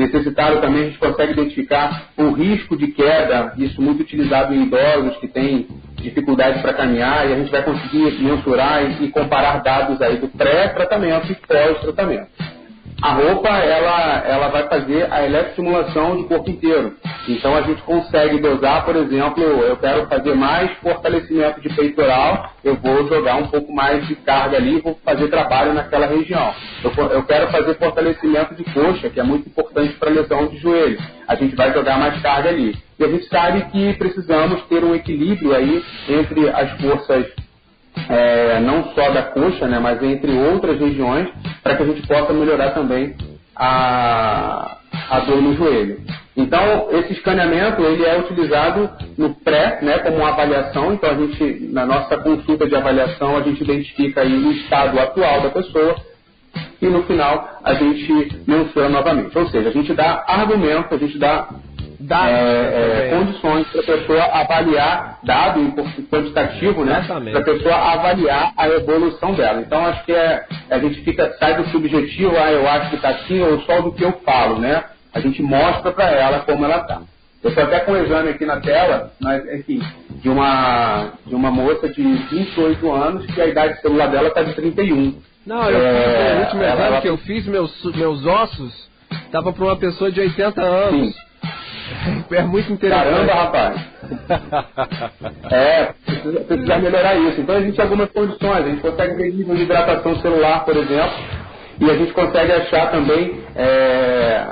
necessitado 0.00 0.60
também 0.60 0.82
a 0.82 0.84
gente 0.86 0.98
consegue 0.98 1.32
identificar 1.32 2.08
o 2.16 2.30
risco 2.30 2.76
de 2.76 2.88
queda, 2.88 3.52
isso 3.58 3.80
muito 3.80 4.00
utilizado 4.00 4.54
em 4.54 4.64
idosos 4.64 5.16
que 5.18 5.28
têm 5.28 5.68
dificuldade 5.96 6.60
para 6.60 6.72
caminhar, 6.72 7.28
e 7.28 7.34
a 7.34 7.36
gente 7.36 7.50
vai 7.50 7.62
conseguir 7.62 8.22
mensurar 8.22 9.02
e, 9.02 9.08
comparar 9.10 9.62
dados 9.62 10.00
aí 10.00 10.16
do 10.16 10.28
pré-tratamento 10.28 11.30
e 11.30 11.34
pós-tratamento. 11.34 12.59
A 13.02 13.14
roupa, 13.14 13.48
ela, 13.48 14.22
ela 14.26 14.48
vai 14.48 14.68
fazer 14.68 15.10
a 15.10 15.24
eletroestimulação 15.24 16.16
do 16.16 16.24
corpo 16.24 16.50
inteiro. 16.50 16.94
Então 17.26 17.56
a 17.56 17.62
gente 17.62 17.80
consegue 17.82 18.38
dosar, 18.38 18.84
por 18.84 18.94
exemplo, 18.94 19.42
eu 19.42 19.76
quero 19.78 20.06
fazer 20.06 20.34
mais 20.34 20.70
fortalecimento 20.78 21.62
de 21.62 21.74
peitoral, 21.74 22.52
eu 22.62 22.76
vou 22.76 23.08
jogar 23.08 23.36
um 23.36 23.46
pouco 23.46 23.72
mais 23.72 24.06
de 24.06 24.14
carga 24.16 24.58
ali 24.58 24.80
vou 24.80 24.98
fazer 25.02 25.28
trabalho 25.28 25.72
naquela 25.72 26.06
região. 26.06 26.54
Eu, 26.84 26.92
eu 27.06 27.22
quero 27.22 27.50
fazer 27.50 27.74
fortalecimento 27.78 28.54
de 28.54 28.64
coxa, 28.64 29.08
que 29.08 29.18
é 29.18 29.22
muito 29.22 29.48
importante 29.48 29.94
para 29.94 30.10
lesão 30.10 30.46
de 30.48 30.58
joelho. 30.58 30.98
A 31.26 31.34
gente 31.34 31.56
vai 31.56 31.72
jogar 31.72 31.98
mais 31.98 32.20
carga 32.20 32.50
ali. 32.50 32.76
E 32.98 33.04
a 33.04 33.08
gente 33.08 33.26
sabe 33.28 33.64
que 33.70 33.94
precisamos 33.94 34.62
ter 34.64 34.84
um 34.84 34.94
equilíbrio 34.94 35.54
aí 35.54 35.82
entre 36.06 36.50
as 36.50 36.70
forças 36.80 37.26
é, 38.10 38.58
não 38.60 38.92
só 38.92 39.10
da 39.10 39.22
coxa, 39.22 39.66
né, 39.68 39.78
mas 39.78 40.02
entre 40.02 40.32
outras 40.32 40.80
regiões, 40.80 41.28
para 41.62 41.76
que 41.76 41.82
a 41.84 41.86
gente 41.86 42.06
possa 42.06 42.32
melhorar 42.32 42.70
também 42.70 43.14
a, 43.54 44.78
a 45.08 45.20
dor 45.20 45.40
no 45.40 45.54
joelho. 45.54 46.00
Então, 46.36 46.88
esse 46.90 47.12
escaneamento 47.12 47.82
ele 47.82 48.04
é 48.04 48.18
utilizado 48.18 48.90
no 49.16 49.34
pré, 49.34 49.78
né, 49.82 49.98
como 49.98 50.16
uma 50.16 50.30
avaliação. 50.30 50.92
Então, 50.92 51.10
a 51.10 51.14
gente, 51.14 51.68
na 51.70 51.86
nossa 51.86 52.16
consulta 52.18 52.66
de 52.66 52.74
avaliação, 52.74 53.36
a 53.36 53.42
gente 53.42 53.62
identifica 53.62 54.22
aí 54.22 54.32
o 54.32 54.52
estado 54.52 54.98
atual 54.98 55.42
da 55.42 55.50
pessoa 55.50 55.96
e 56.82 56.86
no 56.86 57.04
final 57.04 57.60
a 57.62 57.74
gente 57.74 58.42
menciona 58.46 58.88
novamente. 58.88 59.36
Ou 59.38 59.48
seja, 59.48 59.68
a 59.68 59.72
gente 59.72 59.92
dá 59.94 60.24
argumento, 60.26 60.94
a 60.94 60.98
gente 60.98 61.18
dá 61.18 61.48
Dados 62.00 62.34
é, 62.34 62.40
é, 62.40 63.08
também. 63.10 63.26
condições 63.26 63.66
para 63.68 63.80
a 63.80 63.84
pessoa 63.84 64.24
avaliar, 64.24 65.18
dado 65.22 65.72
quantitativo, 66.10 66.84
né? 66.84 66.98
Exatamente. 67.00 67.32
Para 67.32 67.40
a 67.40 67.44
pessoa 67.56 67.74
avaliar 67.76 68.52
a 68.56 68.68
evolução 68.68 69.34
dela. 69.34 69.60
Então 69.60 69.84
acho 69.86 70.04
que 70.04 70.12
é, 70.12 70.44
a 70.70 70.78
gente 70.78 71.00
fica, 71.02 71.36
sai 71.38 71.54
do 71.56 71.68
subjetivo, 71.70 72.34
ah, 72.38 72.50
eu 72.50 72.66
acho 72.68 72.90
que 72.90 72.96
está 72.96 73.10
assim, 73.10 73.40
ou 73.40 73.60
só 73.62 73.80
do 73.82 73.92
que 73.92 74.02
eu 74.04 74.12
falo, 74.24 74.58
né? 74.58 74.82
A 75.12 75.20
gente 75.20 75.42
mostra 75.42 75.92
para 75.92 76.10
ela 76.10 76.40
como 76.40 76.64
ela 76.64 76.78
está. 76.78 77.02
Eu 77.42 77.48
estou 77.50 77.64
até 77.64 77.80
com 77.80 77.92
um 77.92 77.96
exame 78.04 78.28
aqui 78.30 78.44
na 78.44 78.60
tela, 78.60 79.12
mas, 79.20 79.42
enfim, 79.54 79.80
de 80.22 80.28
uma, 80.28 81.12
de 81.26 81.34
uma 81.34 81.50
moça 81.50 81.88
de 81.88 82.02
28 82.02 82.92
anos 82.92 83.26
que 83.26 83.40
a 83.40 83.46
idade 83.46 83.80
celular 83.80 84.08
dela 84.08 84.28
está 84.28 84.42
de 84.42 84.52
31. 84.54 85.14
Não, 85.46 85.68
eu 85.70 85.78
É, 85.80 85.90
fiz 85.94 86.36
o 86.36 86.40
último 86.44 86.62
exame 86.62 86.82
ela- 86.82 87.00
que 87.00 87.08
eu 87.08 87.16
fiz, 87.18 87.46
meus, 87.46 87.84
meus 87.94 88.26
ossos, 88.26 88.90
tava 89.32 89.52
para 89.54 89.64
uma 89.64 89.76
pessoa 89.76 90.12
de 90.12 90.20
80 90.20 90.60
anos. 90.62 91.14
É 92.30 92.42
muito 92.42 92.72
interessante. 92.72 93.10
Caramba, 93.10 93.32
rapaz. 93.32 93.80
É, 95.50 95.92
precisa, 96.06 96.40
precisa 96.40 96.78
melhorar 96.78 97.14
isso. 97.16 97.40
Então 97.40 97.56
a 97.56 97.60
gente 97.60 97.74
tem 97.74 97.84
algumas 97.84 98.10
condições, 98.10 98.64
a 98.64 98.68
gente 98.68 98.80
consegue 98.80 99.14
ver 99.14 99.32
nível 99.32 99.56
de 99.56 99.62
hidratação 99.62 100.16
celular, 100.20 100.64
por 100.64 100.76
exemplo, 100.76 101.12
e 101.80 101.90
a 101.90 101.96
gente 101.96 102.12
consegue 102.12 102.52
achar 102.52 102.90
também 102.90 103.40
é, 103.56 104.46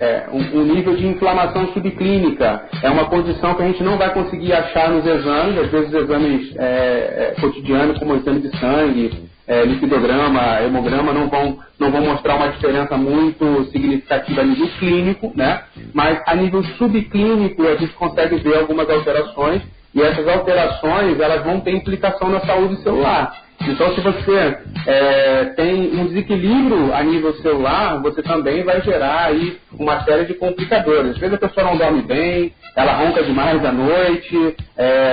é, 0.00 0.24
um, 0.32 0.60
um 0.60 0.64
nível 0.64 0.96
de 0.96 1.06
inflamação 1.06 1.68
subclínica. 1.68 2.64
É 2.82 2.90
uma 2.90 3.06
condição 3.06 3.54
que 3.54 3.62
a 3.62 3.66
gente 3.66 3.82
não 3.82 3.96
vai 3.96 4.12
conseguir 4.12 4.52
achar 4.52 4.90
nos 4.90 5.06
exames, 5.06 5.58
às 5.58 5.70
vezes 5.70 5.94
exames 5.94 6.56
é, 6.58 7.34
é, 7.36 7.40
cotidianos, 7.40 7.98
como 7.98 8.14
o 8.14 8.16
exame 8.16 8.40
de 8.40 8.58
sangue, 8.58 9.30
é, 9.46 9.64
lipidograma, 9.64 10.62
hemograma, 10.62 11.12
não 11.12 11.28
vão, 11.28 11.58
não 11.78 11.90
vão 11.90 12.02
mostrar 12.02 12.36
uma 12.36 12.48
diferença 12.48 12.96
muito 12.96 13.64
significativa 13.72 14.40
a 14.40 14.44
nível 14.44 14.68
clínico, 14.78 15.32
né? 15.34 15.62
mas 15.92 16.20
a 16.26 16.34
nível 16.34 16.62
subclínico 16.78 17.66
a 17.66 17.76
gente 17.76 17.92
consegue 17.94 18.36
ver 18.36 18.58
algumas 18.58 18.88
alterações 18.88 19.62
e 19.94 20.00
essas 20.00 20.26
alterações 20.26 21.20
elas 21.20 21.44
vão 21.44 21.60
ter 21.60 21.72
implicação 21.72 22.28
na 22.28 22.40
saúde 22.40 22.82
celular. 22.82 23.42
Então, 23.68 23.94
se 23.94 24.00
você 24.00 24.58
é, 24.86 25.44
tem 25.56 25.94
um 25.94 26.06
desequilíbrio 26.06 26.92
a 26.92 27.02
nível 27.02 27.32
celular, 27.34 28.00
você 28.02 28.22
também 28.22 28.64
vai 28.64 28.80
gerar 28.80 29.26
aí 29.26 29.58
uma 29.78 30.02
série 30.02 30.24
de 30.24 30.34
complicadores. 30.34 31.12
Às 31.12 31.18
vezes 31.18 31.34
a 31.34 31.38
pessoa 31.38 31.66
não 31.66 31.76
dorme 31.76 32.02
bem, 32.02 32.52
ela 32.74 32.94
ronca 32.94 33.22
demais 33.22 33.64
à 33.64 33.70
noite, 33.70 34.56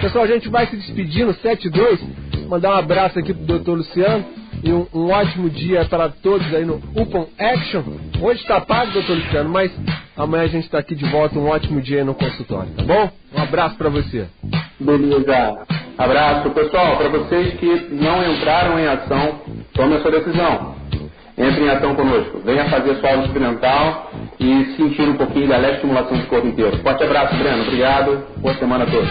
Pessoal, 0.00 0.24
a 0.24 0.28
gente 0.28 0.48
vai 0.48 0.66
se 0.66 0.76
despedindo, 0.76 1.34
7-2. 1.34 2.00
Mandar 2.48 2.70
um 2.74 2.78
abraço 2.78 3.18
aqui 3.18 3.32
pro 3.32 3.58
Dr. 3.58 3.70
Luciano 3.70 4.24
e 4.62 4.72
um, 4.72 4.86
um 4.94 5.10
ótimo 5.10 5.50
dia 5.50 5.84
para 5.86 6.08
todos 6.08 6.54
aí 6.54 6.64
no 6.64 6.76
Upon 6.94 7.26
Action. 7.38 7.82
Hoje 8.20 8.40
está 8.40 8.60
pago, 8.60 8.92
doutor 8.92 9.16
Luciano, 9.16 9.50
mas 9.50 9.70
amanhã 10.16 10.44
a 10.44 10.48
gente 10.48 10.64
está 10.64 10.78
aqui 10.78 10.94
de 10.94 11.04
volta. 11.06 11.38
Um 11.38 11.48
ótimo 11.48 11.80
dia 11.80 11.98
aí 11.98 12.04
no 12.04 12.14
consultório, 12.14 12.70
tá 12.72 12.82
bom? 12.82 13.10
Um 13.34 13.42
abraço 13.42 13.76
para 13.76 13.88
você. 13.88 14.26
Beleza. 14.80 15.66
Abraço. 15.96 16.50
Pessoal, 16.50 16.96
para 16.96 17.08
vocês 17.08 17.54
que 17.54 17.88
não 17.92 18.32
entraram 18.32 18.78
em 18.78 18.86
ação, 18.86 19.40
tome 19.72 19.96
a 19.96 20.00
sua 20.00 20.10
decisão. 20.10 20.74
Entre 21.36 21.64
em 21.64 21.68
ação 21.68 21.94
conosco. 21.94 22.40
Venha 22.44 22.68
fazer 22.70 22.94
sua 22.96 23.10
aula 23.10 23.24
experimental 23.24 24.10
e 24.38 24.76
sentir 24.76 25.02
um 25.02 25.16
pouquinho 25.16 25.48
da 25.48 25.56
leve 25.56 25.74
estimulação 25.74 26.16
do 26.16 26.26
corpo 26.26 26.46
inteiro. 26.46 26.78
Forte 26.78 27.02
abraço, 27.02 27.34
Breno. 27.34 27.62
Obrigado. 27.62 28.24
Boa 28.38 28.54
semana 28.54 28.84
a 28.84 28.86
todos. 28.86 29.10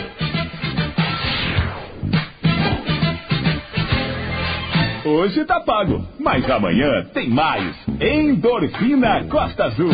Hoje 5.06 5.44
tá 5.44 5.60
pago, 5.60 6.02
mas 6.18 6.50
amanhã 6.50 7.04
tem 7.14 7.30
mais. 7.30 7.76
Endorfina 8.00 9.26
Costa 9.26 9.66
Azul. 9.66 9.92